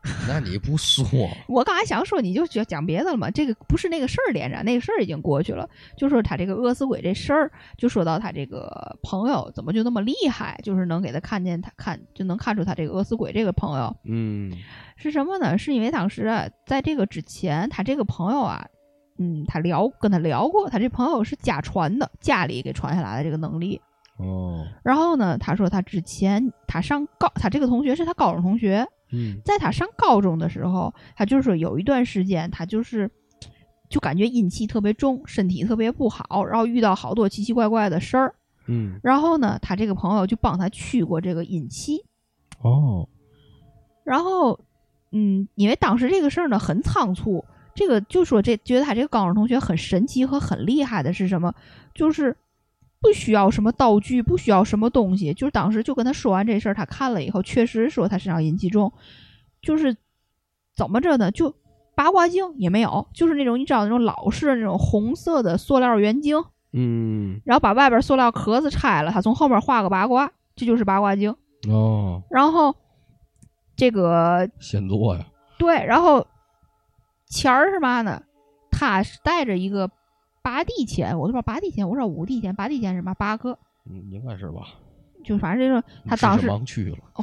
[0.28, 1.04] 那你不说，
[1.48, 3.28] 我刚才想说，你就讲讲别的了嘛？
[3.28, 5.68] 这个不是那个事儿连着，那个事儿已经过去了。
[5.96, 14.52] 就说他这个饿死鬼这事儿，就说到他这个朋友怎么就那么厉害，就是能给他看见他看就能看出他这个饿死鬼这个朋友嗯
[14.94, 15.58] 是什么呢？
[15.58, 18.64] 是因为当时啊，在这个之前，他这个朋友啊，
[19.18, 23.80] 嗯，他聊跟他聊过，他这朋友是家传的，家里给传下来的这个能力。
[24.18, 33.10] 哦，然后呢，他说他之前他上高，他这个同学是他高中同学，嗯在他上高中的时候，他就是说有一段时间，他就是
[33.90, 38.34] 就感觉阴气特别重，身体特别不好，然后遇到好多奇奇怪怪的事儿。
[38.68, 42.04] 嗯然后呢，他这个朋友就帮他驱过这个阴气。
[42.62, 43.06] 哦，
[44.02, 44.58] 然后，
[45.12, 47.44] 嗯，因为当时这个事儿呢很仓促，
[47.76, 51.54] 这个就说这觉得他这个高中同学很神奇和很厉害的是什么？
[51.94, 52.34] 就是
[53.00, 58.92] 不需要什么道具，不需要什么东西，就是当时就跟他说完这事儿，他看了以后，确实说他身上阴气重，
[59.60, 59.94] 就是
[60.74, 61.30] 怎么着呢？
[61.30, 61.54] 就
[61.94, 71.34] 八卦镜也没有，就是那种你知道那种老式的那种红色的塑料圆镜，嗯然后把外边塑料壳子拆了，他从后面画个八卦，这就是八卦镜。
[71.68, 72.74] 哦，然后
[73.76, 75.26] 这个现做呀，
[75.58, 76.26] 对，然后
[77.26, 78.22] 钱儿是嘛呢？
[78.70, 79.90] 他是带着一个
[80.42, 83.14] 八帝钱，我都不知道八帝钱，我说五帝钱，八帝钱是嘛？
[83.14, 84.62] 八个，嗯，应该是吧？
[85.24, 86.48] 就反正就是他当时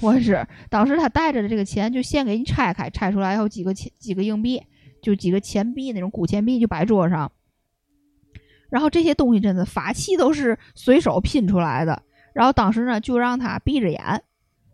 [0.01, 4.61] 我是当时他带着的这个钱，就先给你拆开，拆出来以后几个钱几个硬币，
[5.01, 7.31] 就几个钱币那种古钱币就摆桌上。
[8.69, 12.01] 然后这些东西真的法器都是随手拼出来的。
[12.33, 14.01] 然后当时呢，就让他闭着眼，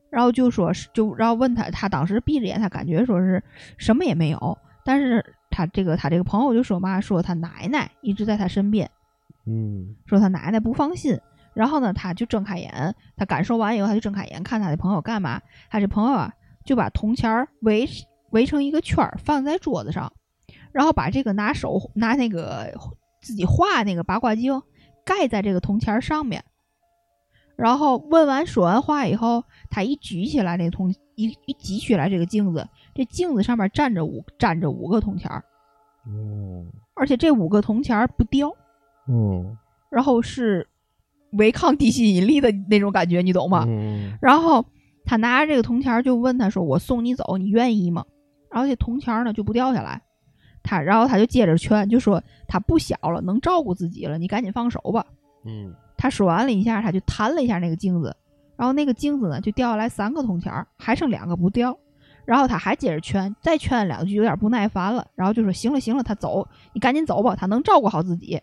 [0.10, 3.44] 然后就说是就然后问他，他当时闭着眼，他感觉说是
[3.78, 4.58] 什么也没有，
[4.90, 8.90] 但是他这个他这个朋友就说嘛，说他奶奶一直在他身边，
[9.46, 11.16] 嗯说他奶奶不放心。
[11.54, 15.40] 然后呢，他就睁开眼，他感受完以后，他就睁开眼看他的朋友干嘛？
[15.70, 16.34] 他这朋友啊，
[16.66, 17.88] 就把铜钱儿围
[18.32, 20.12] 围成一个圈儿放在桌子上，
[20.72, 22.74] 然后把这个拿手拿那个
[23.22, 24.60] 自己画那个八卦镜
[25.06, 26.44] 盖在这个铜钱儿上面。
[27.56, 32.68] 然后问完说完话以后，他一举起来那个铜一一举起来这个镜子，
[33.00, 35.42] 这镜子上面站着五站着五个铜钱儿，
[36.06, 38.50] 哦而且这五个铜钱儿不掉。
[39.08, 39.56] 哦，
[39.90, 40.68] 然后是
[41.32, 43.64] 违抗地心引力的那种感觉，你懂吗？
[43.70, 44.66] 嗯然后
[45.06, 48.04] 他拿着这个铜钱儿就问他说：“我送你走，你愿意吗？”
[48.52, 50.02] 然后这铜钱儿呢就不掉下来，
[50.62, 55.06] 他然后他就接着劝，就说他不小了，能照顾自己了，你赶紧放手吧。
[55.46, 58.14] 嗯他说完了一下，他就弹了一下那个镜子，
[58.58, 61.78] 然后那个镜子呢就掉下来三个铜钱儿，还剩两个不掉。
[62.30, 68.40] 然后他还接着劝，再劝两句，有点不耐烦了，然后就说：“行了行了，他走，你赶紧走吧，他能照顾好自己。”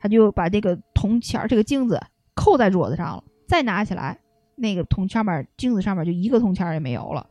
[0.00, 2.02] 他就把这个铜钱儿这个镜子
[2.34, 4.18] 扣在桌子上了，再拿起来，
[4.56, 7.24] 那个铜上面镜子上面就一个铜钱儿也没有了。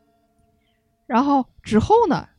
[1.05, 2.29] 然后之后呢，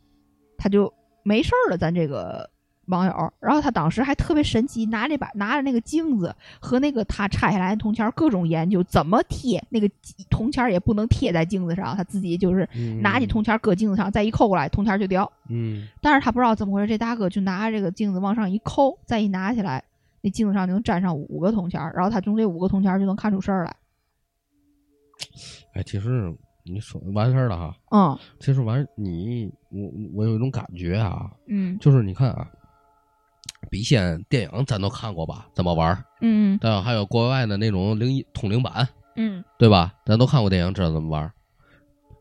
[0.56, 0.90] 他就
[1.22, 2.48] 没事儿了，咱这个
[2.86, 3.32] 网友。
[3.40, 9.90] 然后他当时还特别神奇，拿着把拿着那个镜子和那个他拆下来的铜钱儿各种研究，怎么贴那个
[10.30, 15.30] 铜钱儿也不能贴在镜子上，他自己就是嗯，拿起铜钱儿搁镜子上，再一扣过来，铜钱儿就掉。
[15.48, 19.82] 嗯但是他不知道怎么回事，这大哥就拿着这个镜子往上一扣，再一拿起来，
[20.22, 23.76] 那镜子上就能粘上五个铜钱儿，然后他从这五个铜钱儿就能看出事儿来。
[25.74, 32.48] 哎，其实你说完事儿了哈，嗯其实完你我我有一种感觉啊，嗯就是你看啊，
[33.64, 35.48] 笔仙电影咱都看过吧？
[35.54, 36.04] 怎么玩儿？
[36.20, 36.80] 嗯对吧？
[36.82, 39.94] 还有国外的那种灵异通灵版，嗯对吧？
[40.06, 41.32] 咱都看过电影，知道怎么玩儿。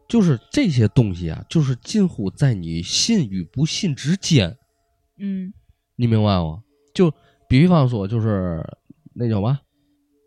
[0.08, 4.56] 就是这些东西啊，就是近乎在你信与不信之间，
[5.18, 5.52] 嗯
[5.96, 6.62] 你明白吗？
[6.94, 7.12] 就
[7.48, 8.64] 比方说，就是
[9.14, 9.60] 那叫嘛，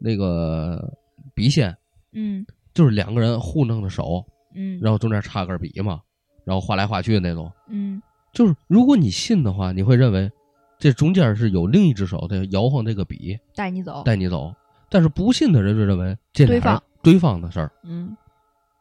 [0.01, 0.93] 那个
[1.35, 1.77] 笔仙，
[2.12, 2.45] 嗯
[2.75, 6.01] 就是两个人互弄着手，嗯，然后中间插根笔嘛，
[6.45, 7.51] 然后画来画去的那种。
[7.69, 8.01] 嗯
[8.33, 10.31] 就是如果你信的话，你会认为
[10.79, 14.03] 这中间是有另一只手在摇晃这个笔带你走。
[14.05, 14.55] 带你走，
[14.91, 18.16] 但是不信的人就认为这俩人对方对方的事儿，嗯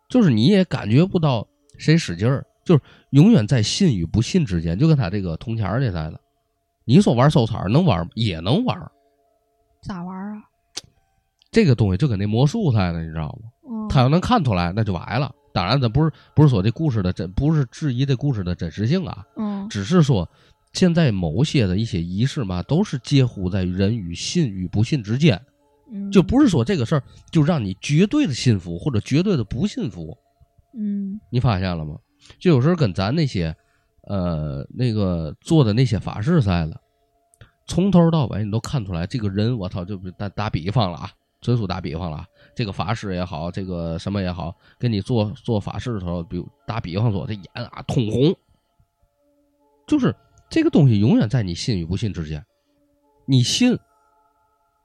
[0.10, 2.82] 就是你也感觉不到谁使劲儿，就是
[3.12, 6.20] 永远在信与不信之间，就跟他这个铜钱儿这似的。
[6.84, 8.12] 你说玩收彩儿能玩吗？
[8.14, 8.92] 也能玩儿，
[9.82, 10.44] 咋玩儿啊？
[11.50, 13.50] 这个东西就跟那魔术似的，你知道吗？
[13.68, 15.34] 嗯，他要能看出来，那就完了。
[15.54, 20.30] 当然，咱不是不是说这故事的真，不是质疑这故事的真实性啊，嗯只是说
[20.76, 25.42] 现在某些的一些仪式嘛，都是介乎在人与信与不信之间，
[25.92, 26.12] 嗯。
[26.12, 30.16] 就不是说这个事儿就让你绝对的信服或者绝对的不信服。
[30.78, 31.20] 嗯。
[31.32, 31.96] 你发现了吗？
[32.40, 33.56] 就有时候跟咱那些
[34.04, 36.80] 呃那个做的那些法事似的，
[37.68, 41.10] 从头到尾你都看出来，这个人我操，就打打比方了啊，
[41.42, 48.36] 纯属打比方了啊，这个法师也好，这个什么也好，跟你做做法事的时候，比如打比方说，这眼啊通红，
[49.88, 50.14] 就是
[50.50, 52.44] 这个东西永远在你信与不信之间。
[53.26, 53.78] 你信，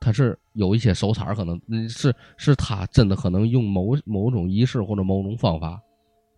[0.00, 5.80] 他是有一些手残，可能是是他真的可能用某某种仪式或者某种方法，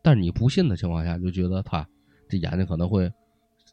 [0.03, 1.87] 但是你不信的情况下，就觉得他
[2.29, 3.11] 这眼睛可能会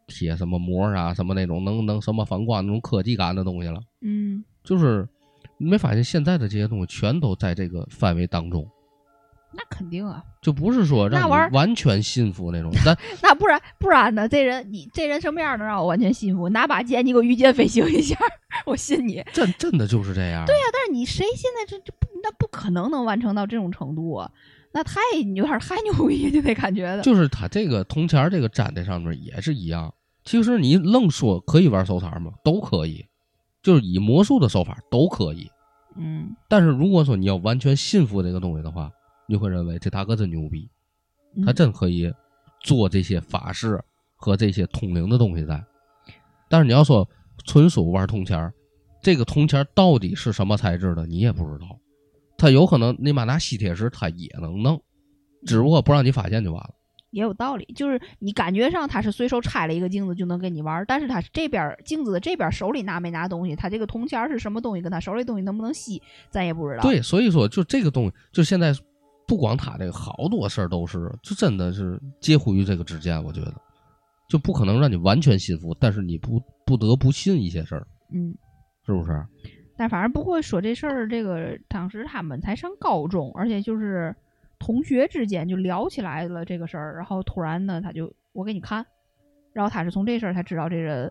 [0.05, 3.81] 贴什么膜啊，什么那种能能什么反光那种科技感的东西了。
[4.01, 5.07] 嗯，就是
[5.57, 8.65] 你没发现现在的这些东西全都在这个范围当中，
[9.51, 12.71] 那肯定啊，就不是说让你完全信服那种。
[12.85, 14.27] 那 那不然不然呢？
[14.29, 16.47] 这人你这人什么样能让我完全信服？
[16.49, 18.15] 拿把剑，你给我御剑飞行一下，
[18.65, 19.23] 我信你。
[19.33, 20.45] 真真的就是这样。
[20.45, 24.29] 对呀、但是你谁现在这这不那不可能能完成到这种程度啊？
[24.71, 24.99] 那太
[25.35, 27.01] 有点太牛逼， 就那感觉的。
[27.01, 29.91] 就是他这个铜钱儿这个粘在上面也是一样。
[30.23, 32.31] 其实你愣说可以玩手残吗？
[32.43, 33.03] 都可以，
[33.63, 35.49] 就是以魔术的手法都可以。
[35.97, 38.91] 嗯，但是如果说你要完全信服这个东西的话，
[39.29, 40.67] 你会认为这大哥真牛逼，
[41.35, 42.11] 嗯他真可以
[42.61, 43.79] 做这些法事
[44.15, 45.63] 和这些通灵的东西在。
[46.49, 47.07] 但是你要说
[47.45, 48.51] 纯属玩铜钱儿，
[49.03, 51.79] 这个铜钱儿到底是什么材质的，你也不知道。
[52.37, 54.81] 他有可能你妈拿吸铁石，他也能弄，
[55.45, 56.73] 只不过不让你发现就完了。
[57.11, 68.71] 也有道理，就是你感觉上他是随手拆了一个镜子就能跟你玩，但是他这边镜子的这边手里拿没拿东西，他这个铜钱儿是什么东西，跟他手里东西能不能吸，咱也不知道。，对，所以说就这个东西，就现在
[69.29, 73.23] 不光他这个，好多事儿都是，就真的是介乎于这个之间。
[73.23, 73.53] 我觉得
[74.27, 78.33] 就不可能让你完全信服，但是你不不得不信一些事儿，嗯，
[78.87, 79.23] 是不是？
[79.77, 81.07] 但反正不会说这事儿。
[81.07, 84.13] 这个当时他们才上高中，而且就是
[84.57, 88.83] 同学之间就聊起来了这个事儿，然后突然呢，他就我给你看，
[89.53, 91.09] 然后他是从这事儿才知道这人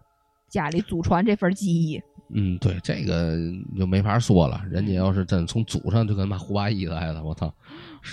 [0.49, 2.03] 家里祖传这份技艺。
[2.35, 3.37] 嗯，对，这个
[3.79, 4.61] 就没法说了。
[4.70, 7.53] 人家要是真从祖上就跟妈胡八一来的，我操，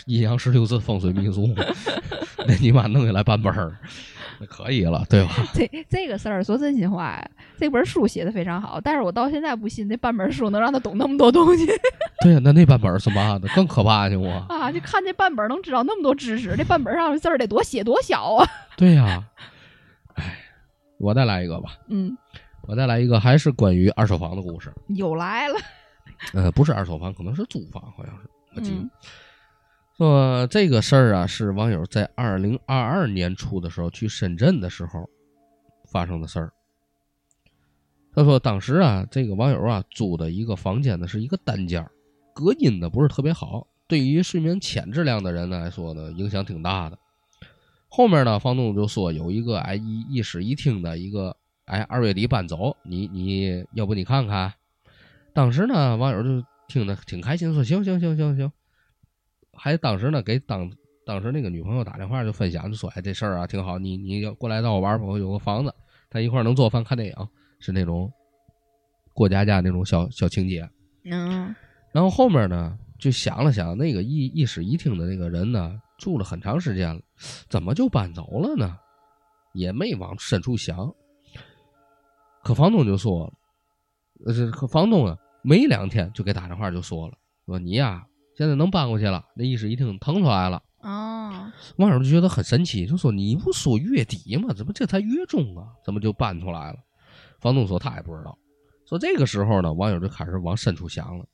[0.05, 1.49] 阴阳十六字风水秘术，
[2.47, 3.78] 那你妈弄下来半本儿，
[4.39, 5.34] 那可以了，对吧？
[5.53, 11.66] 这这个事儿说真心话呀，这本书写的非常好，但是我到现在不信这半本书能让他懂那么多东西
[12.24, 13.47] 对呀，那那半本儿是嘛的？
[13.49, 14.32] 更可怕去我。
[14.47, 14.72] 啊！
[14.72, 18.47] 就看这半本能知道那么多知识，这半本上的字儿得多写多小啊！
[18.78, 19.24] 对呀，
[20.13, 20.38] 哎，
[20.97, 21.78] 我再来一个吧。
[21.89, 22.18] 嗯，
[22.68, 24.74] 我再来一个，还是关于二手房的故事。
[24.88, 25.55] 又来了，
[26.34, 28.30] 呃，不是二手房，可能是租房，好像是。
[28.55, 28.89] 我记得、嗯
[29.97, 35.09] 说这个事儿啊，是网友在二零二二年初的时候去深圳的时候
[35.89, 36.51] 发生的事儿。
[38.13, 41.89] 他说，当时啊，这个网友啊租的一个房间呢是一个单间儿，
[42.34, 46.99] 隔音呢不是特别好，对于睡眠浅质量的人来说呢影响挺大的。
[47.88, 54.53] 后面呢，房东就说有一个哎一一室一厅的一个哎二月底搬走，你你要不你看看？
[55.34, 58.51] 当时呢，网友就听得挺开心，说行行行行行，
[59.53, 60.72] 还当时呢给当
[61.05, 65.74] 当时那个女朋友打电话就分享，就说哎这事儿啊挺好，你你要过来找我玩吧，我有个房子，
[66.09, 67.16] 咱一块儿能做饭看电影，
[67.59, 68.11] 是那种
[69.13, 70.70] 过家家那种小小情节。
[71.03, 71.53] 嗯
[71.91, 77.01] 然后后面呢，就想了想，那个一一室一厅的那个人呢，住了很长时间了，
[77.49, 78.78] 怎么就搬走了呢？
[79.53, 80.93] 也没往深处想。
[82.45, 83.33] 可房东就说，
[84.23, 87.17] 呃，这可房东啊，没两天就给打电话就说了，
[87.47, 88.05] 说你呀，
[88.37, 90.61] 现在能搬过去了，那一室一厅腾出来了。
[90.81, 94.53] 哦，网友就觉得很神奇，就说你不说月底吗？
[94.53, 95.73] 怎么这才月中啊？
[95.83, 96.77] 怎么就搬出来了？
[97.39, 98.37] 房东说他也不知道。
[98.87, 101.25] 说这个时候呢，网友就开始往深处想了，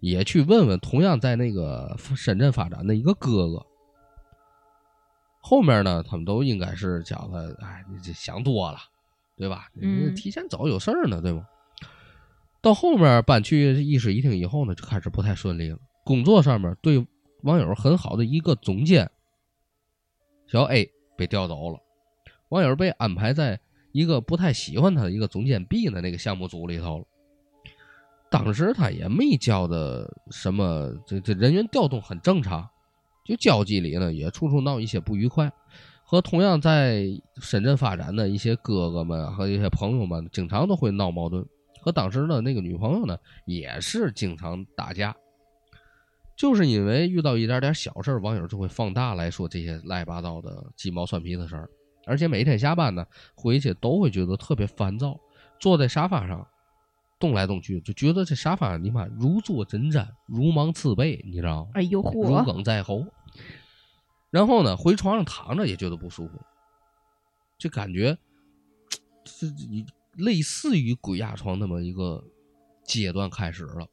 [0.00, 3.64] 也去问问同样在那个深圳发展的一个哥哥。
[5.40, 8.78] 后面呢，他们都应该是叫他，哎，你这想多了，
[9.36, 9.68] 对吧？
[9.74, 11.46] 你嗯提前走有事儿呢，对吗？
[12.62, 15.78] 到后面搬去一室一厅以后呢，就开始不太顺利了。
[16.04, 17.06] 工作上面对
[17.42, 19.10] 网友很好的一个总监
[20.46, 21.78] 小 A 被调走了，
[22.48, 23.60] 网友被安排在
[23.92, 27.04] 一个不太喜欢他的一个总监 B 的那个项目组里头了。
[28.30, 32.68] 当时他也没叫的什么，这这人员调动很正常，
[33.24, 35.52] 就交际里呢也处处闹一些不愉快，
[36.08, 37.04] 和同样在
[37.40, 41.44] 深圳发展的一些哥哥们和一些朋友们，经常都会闹矛盾，
[41.80, 45.14] 和当时的那个女朋友呢也是经常打架。
[46.36, 51.68] 就是因为遇到一点点小事儿，网友就会放大来说这些乱七八糟的鸡毛蒜皮的事儿，
[52.06, 53.04] 而且每天下班呢
[53.34, 55.18] 回去都会觉得特别烦躁，
[55.58, 56.46] 坐在沙发上
[57.18, 61.70] 动来动去，就觉得这沙发你妈如坐针毡，如芒刺背，你知道吗？
[61.74, 63.04] 哎呦如，鲠在喉。
[64.30, 66.40] 然后呢，回床上躺着也觉得不舒服，
[67.58, 68.18] 就感觉
[69.24, 72.22] 是一类似于鬼压床那么一个
[72.84, 73.86] 阶段开始了。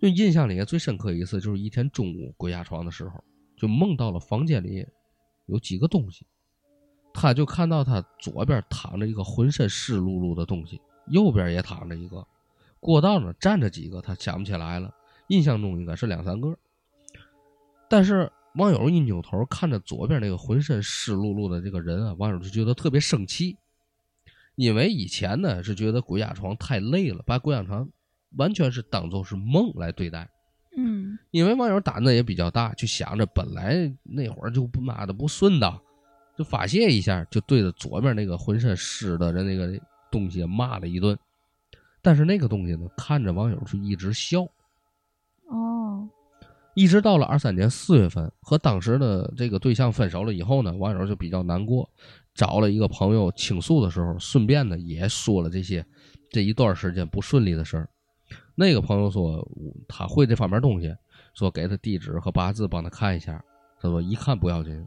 [0.00, 3.22] 就印象里最深刻一次，就是一天中午鬼压床的时候，
[3.56, 4.86] 就梦到了房间里
[5.46, 6.26] 有几个东西，
[7.14, 12.26] 他就看到他左边躺着一个浑身湿漉漉的东西，右边也躺着一个，
[12.80, 14.92] 过道呢站着几个，他想不起来了，
[15.28, 16.58] 印象中应该是两三个。
[17.88, 23.56] 但是网友一扭头看着左边那个浑身湿漉漉的这个人啊，网友就觉得特别生气，
[24.56, 27.88] 因为以前呢是觉得鬼压床太累了，把鬼压床。
[28.38, 30.26] 完全是当做是梦来对待，
[30.74, 35.78] 嗯，因为网友胆子也比较大，就想着本来那会儿就不妈的不顺当，
[36.38, 39.78] 就发泄一下，就对着左边那个浑身湿的人那个
[40.10, 41.14] 东西骂了一顿。
[42.00, 44.48] 但是那个东西呢，看着网友是一直笑，哦，
[46.74, 51.88] 一直到了二三年四月份和当时的这个对象分手了以后呢，网友就比较难过，
[52.34, 55.84] 找了一个朋友倾诉的时候，顺便呢也说了这些
[56.30, 57.88] 这一段时间不顺利的事儿。
[58.54, 59.46] 那个朋友说
[59.86, 60.94] 他会这方面东西，
[61.34, 63.42] 说给他地址和八字帮他看一下。
[63.80, 64.86] 他说一看不要紧，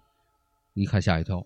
[0.74, 1.46] 一看吓一跳。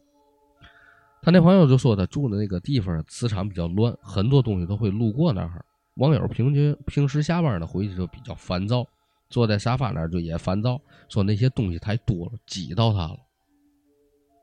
[1.22, 5.66] 他那朋友就说他住的那个地方磁场比较乱，很多东西都会路过那儿。
[5.96, 8.86] 网友平均平时下班呢回去就比较烦躁，
[9.30, 13.18] 坐在沙发那儿就也烦躁，说那些东西太多了，挤到他了，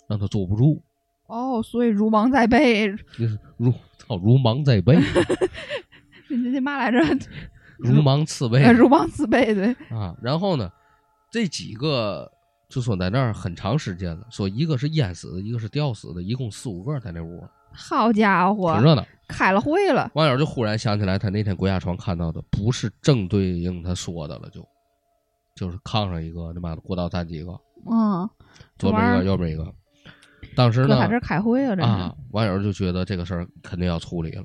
[0.08, 0.82] 让他坐不住。
[1.26, 2.90] 哦，所以如芒在背。
[3.18, 4.96] 就是如操如芒在背。
[6.28, 6.98] 那那嘛来着？
[7.78, 10.16] 如芒刺背， 如芒刺背，对啊。
[10.22, 10.70] 然后呢，
[11.30, 12.30] 这几个
[12.68, 17.44] 就说在那儿很长时间了，说一个是淹死的，一个是吊死的，一共四五个在那屋。
[17.72, 20.10] 好家伙，挺热闹，开了会了。
[20.14, 24.66] 网友就忽然想起来，他那天鬼压床看到的不是正对应他说的了，就
[25.56, 27.58] 就是炕上一个，他妈的过道站几个，
[27.90, 28.30] 嗯，
[28.78, 29.74] 左边一个，右边一个。
[30.54, 30.96] 当时呢，
[31.82, 34.44] 啊，网友就觉得这个事儿肯定要处理了。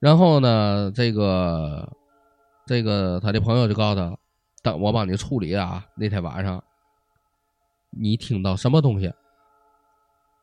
[0.00, 1.88] 然后呢，这个。
[2.66, 4.14] 这个他的朋友就告诉他
[4.62, 6.62] ：“等我帮你处理啊，那天晚上
[7.88, 9.10] 你听到什么东西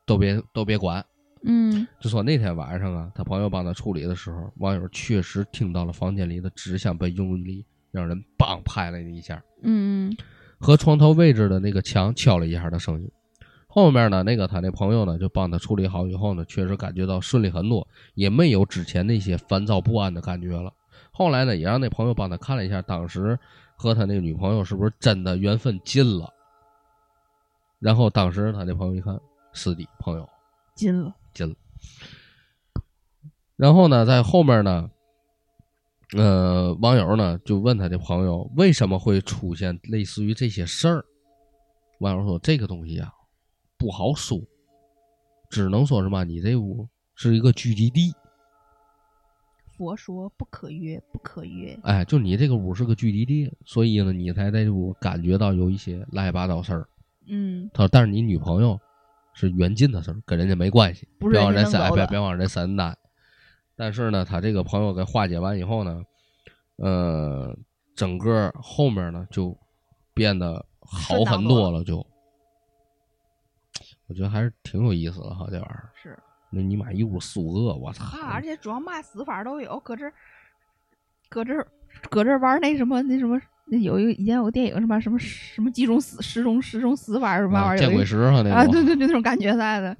[0.04, 1.06] 都别都别管。”
[1.46, 7.64] 嗯，就说那天晚上啊，他朋友帮他处理的时候，网友确实听到了房间里的纸箱被用力
[7.96, 10.14] 让人棒拍了一下，嗯，
[10.58, 13.10] 和床头位置的那个墙敲了一下的声音。
[13.66, 20.72] 后面呢，那个他那朋友呢就帮他处理好以后呢，确实感觉到顺利很多，也没有之前那些烦躁不安的感觉了。
[21.10, 23.38] 后来呢，也让那朋友帮他看了一下，当时
[23.76, 26.32] 和他那个女朋友是不是真的缘分尽了？
[27.78, 29.18] 然后当时他那朋友一看，
[29.52, 30.28] 是的，朋友
[30.74, 31.54] 尽了，尽了。
[33.56, 34.90] 然后呢，在后面呢，
[36.12, 41.04] 呃，网友呢就问他的朋友为什么会出现类似于这些事儿？
[41.98, 43.10] 网友说这个东西啊
[43.76, 44.38] 不好说，
[45.50, 48.12] 只能说什么你这屋是一个聚集地。
[49.76, 51.78] 佛说不可约，不可约。
[51.82, 56.88] 哎，就你这个屋是个聚集地，所以呢，你才在这屋感觉到有一些乱七八糟事儿。
[57.26, 58.78] 嗯，他说，但是你女朋友
[59.34, 62.96] 是远近的事儿，跟人家没关系，别往人身，别别往人身担。
[63.76, 66.02] 但是呢，他这个朋友给化解完以后呢，
[66.76, 67.56] 呃，
[67.94, 69.56] 整个后面呢就
[70.14, 71.98] 变得好很多了，就
[74.08, 76.18] 我觉得还是挺有意思的哈，这玩意儿是。
[76.48, 78.04] 那你妈一屋四五个，我操！
[78.30, 80.10] 而且主要嘛死法都有，搁这
[81.28, 81.52] 搁这
[82.08, 87.76] 搁这玩那什么那什么，那有一个以前有个电影什么什么什么几种死十种十种死法什么玩意儿？
[87.78, 89.94] 见鬼石哈那啊，对对对，那种感觉在的。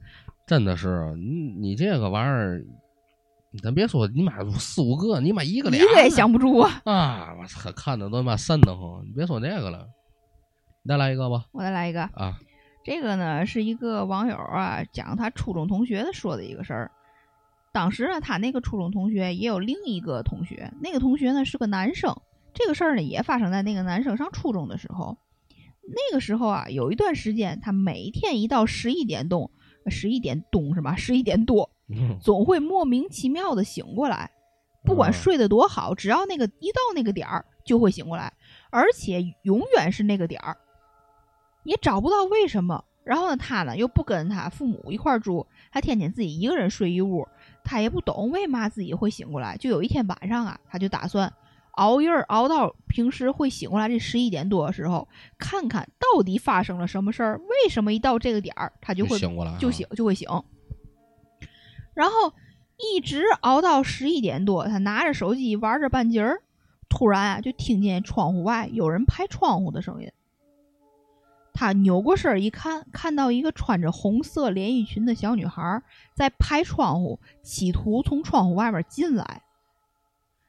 [0.46, 2.64] 真的是你你这个玩意儿，
[3.62, 6.82] 咱别说你妈四五个，你妈一个俩，一个也想不住啊！
[6.84, 9.04] 啊，我操，看的都他妈瘆得慌。
[9.06, 9.86] 你别说那个了，
[10.82, 11.46] 你再来一个吧。
[11.52, 12.38] 我再来一个啊。
[12.84, 16.90] 这个呢是一个网友啊讲他初中同学的说的一个事儿。
[17.72, 22.16] 当时呢，他那个初中同学也有另一个同学，那个同学呢是个男生。
[22.54, 25.18] 这个事儿呢也发生在那个男生上初中的时候。
[25.88, 29.50] 那个时候啊，有一段时间，他每天一到十一点动，
[29.88, 30.96] 十一点动是吧？
[30.96, 31.70] 十一点多，
[32.20, 34.30] 总会莫名其妙的醒过来。
[34.84, 38.32] 不管睡得多好，只要那个一到那个点儿就会醒过来，
[38.70, 40.56] 而且永远是那个点儿。
[41.64, 47.26] 也找不到为什么，然后呢，他呢又不跟他父母一块儿住，他天天自己一个人睡一屋，
[47.64, 49.56] 他也不懂为嘛自己会醒过来。
[49.56, 51.32] 就有一天晚上啊，他就打算
[51.72, 60.28] 熬夜熬到平时会醒过来这十一点多的时候，看看到底发生了什么事儿，为什么一到这个点儿他就会醒过来，就醒就会醒。
[61.96, 62.34] 然后
[62.76, 66.42] 一直熬到十一点多，他拿着手机玩着半截儿，
[66.90, 70.12] 突然啊就听见窗户外有人拍窗户的声音。
[71.54, 75.82] 他扭过身一看，看到一个穿着红色连衣裙的小女孩
[76.14, 79.40] 在拍窗户，企图从窗户外面进来。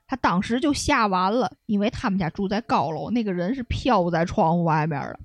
[0.05, 5.19] 他当时就吓完了，因为他们家住在高楼，那个人是飘在窗户外面的。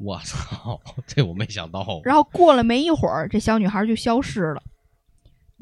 [0.00, 2.00] 我操， 这我没想到。
[2.04, 4.62] 然后过了没一会儿，这小女孩就消失了。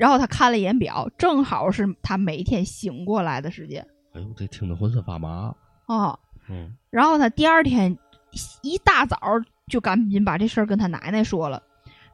[0.00, 3.86] 然后他看了一眼表，正好是他每天醒过来的时间。
[4.14, 5.54] 哎呦，这听得浑身发麻。
[5.88, 7.94] 哦，嗯然后他第二天
[8.62, 9.18] 一大早
[9.68, 11.62] 就赶紧把这事儿跟他奶奶说了。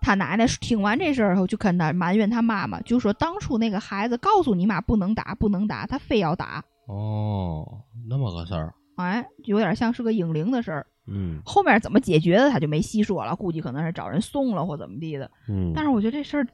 [0.00, 6.60] 他奶奶听完这事儿后，就跟他埋怨他妈妈，就说当初那个孩子告诉你妈不能打，不能打，他非要打。
[6.88, 7.64] 哦，
[8.08, 8.74] 那么个事儿。
[8.96, 10.84] 哎，有点像是个英灵的事儿。
[11.06, 15.30] 嗯后面怎么解决的，他就没细说了，估计可能是找人送了或怎么地的。
[15.48, 16.46] 嗯，但是我觉得这事儿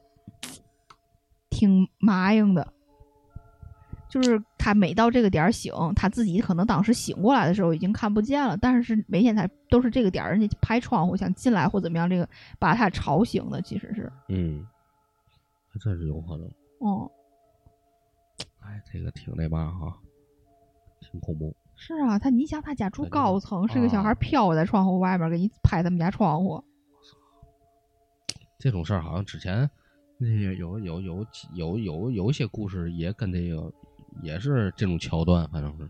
[1.63, 2.73] 挺麻硬的，
[4.09, 12.27] 就是他每到这个点儿醒，他自己可能当时醒过来的时候已经看不见了，但是每天他都是这个点儿，人家拍窗户想进来或怎么样，这个
[12.59, 14.67] 把他吵醒的，其实是，嗯，
[15.69, 16.45] 还真是有可能。
[16.79, 17.09] 哦、
[18.59, 19.97] 哎，这个挺那嘛哈，
[20.99, 21.55] 挺恐怖。
[21.77, 26.61] 是啊，他你想他家住高层，是个小孩啊飘在窗户外面给你拍他们家窗户，
[28.59, 29.69] 这种事儿好像之前
[30.23, 33.71] 那个有有有有有有一些故事也跟这个
[34.21, 35.87] 也是这种桥段，反正是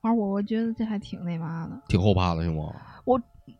[0.00, 1.80] 反正我我觉得这还挺那嘛的。
[1.88, 2.72] 挺后怕的，行不？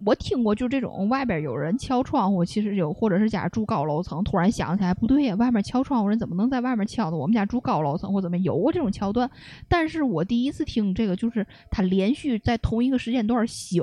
[0.04, 7.16] 我听过，就这种外边有人敲窗户，其实有或者是家住高楼层，突然想起来不对呀，外面敲窗户人怎么能在外面敲呢？
[7.16, 9.30] 我们家住高楼层或怎么有过这种桥段，
[9.68, 13.80] 但是我第一次听这个，就是他连续在同一个时间段醒，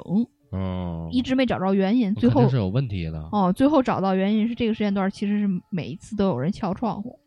[0.56, 3.20] 嗯，一直没找着原因，最后是有问题的。
[3.32, 7.20] 哦，最后找到原因是这个时间段其实是每一次都有人敲窗户。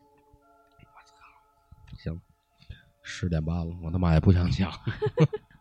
[1.99, 2.20] 行，
[3.03, 4.70] 十点半了，我他妈也不想讲，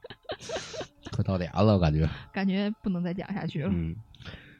[1.11, 2.07] 快到点了，我感觉。
[2.31, 3.69] 感觉不能再讲下去了。
[3.73, 3.95] 嗯，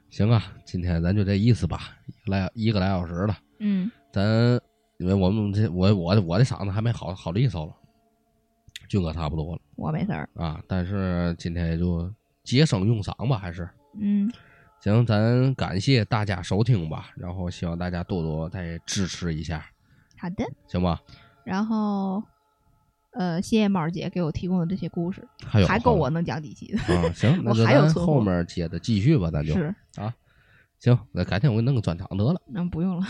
[0.10, 4.24] 行啊，今天咱就这意思吧，一个来一个来小时了，嗯咱
[4.98, 7.76] 因为我们这我我我的嗓子还没好好利索了，
[8.88, 10.28] 俊哥差不多了我没事儿。
[10.34, 12.12] 啊，但是今天也就
[12.46, 13.68] 节省用嗓吧，还是
[14.00, 14.32] 嗯，
[14.80, 19.66] 行，咱感谢大家收听吧，然后希望大家多多再支持一下，
[20.18, 20.46] 好的。
[20.68, 21.02] 行吧？
[21.44, 22.24] 然后，
[23.12, 26.80] 呃，谢谢猫姐给我提供的这些故事，还有还够我能讲几期的。
[26.96, 30.14] 啊，行， 那还有存后面接着继续吧，咱就是啊
[30.80, 33.08] 行，那改天我给你弄个专场得了，嗯，不用了，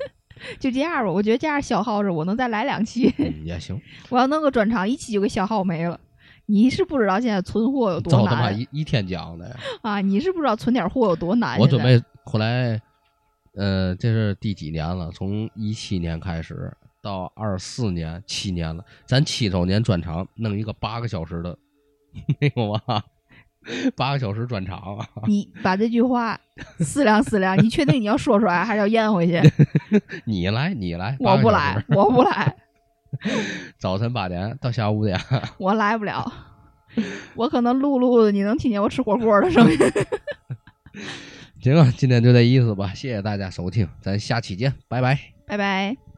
[0.58, 1.10] 就这样吧。
[1.10, 3.14] 我觉得这样消耗着，我能再来两期。
[3.18, 3.80] 嗯，也行，
[4.10, 5.98] 我要弄个专场，一期就给消耗没了。
[6.46, 9.56] 你是不知道现在存货有多照他妈难一一天讲的。
[9.82, 10.00] 啊！
[10.00, 11.58] 你是不知道存点货有多难。
[11.58, 12.80] 我准备后来，
[13.54, 15.10] 呃，这是第几年了？
[15.12, 16.72] 从一七年开始
[17.02, 18.84] 到二四年，七年了。
[19.06, 21.56] 咱七周年专场弄一个八个小时的，
[22.40, 23.02] 没有吗？
[23.96, 25.08] 八个小时专场啊！
[25.26, 26.38] 你把这句话
[26.80, 29.40] 思量思量， 你确定你要说出来，还是要咽回去？
[30.26, 32.54] 你来，你来，我不来，我不来，
[33.78, 35.18] 早晨八点到下午五点。
[35.58, 36.32] 我来不了。
[37.34, 39.78] 我可能录录的，你能听见我吃火锅的声音。
[41.60, 45.18] 行啊，今天就这意思吧，谢谢大家收听，咱下期见，拜拜。
[45.46, 46.13] 拜拜。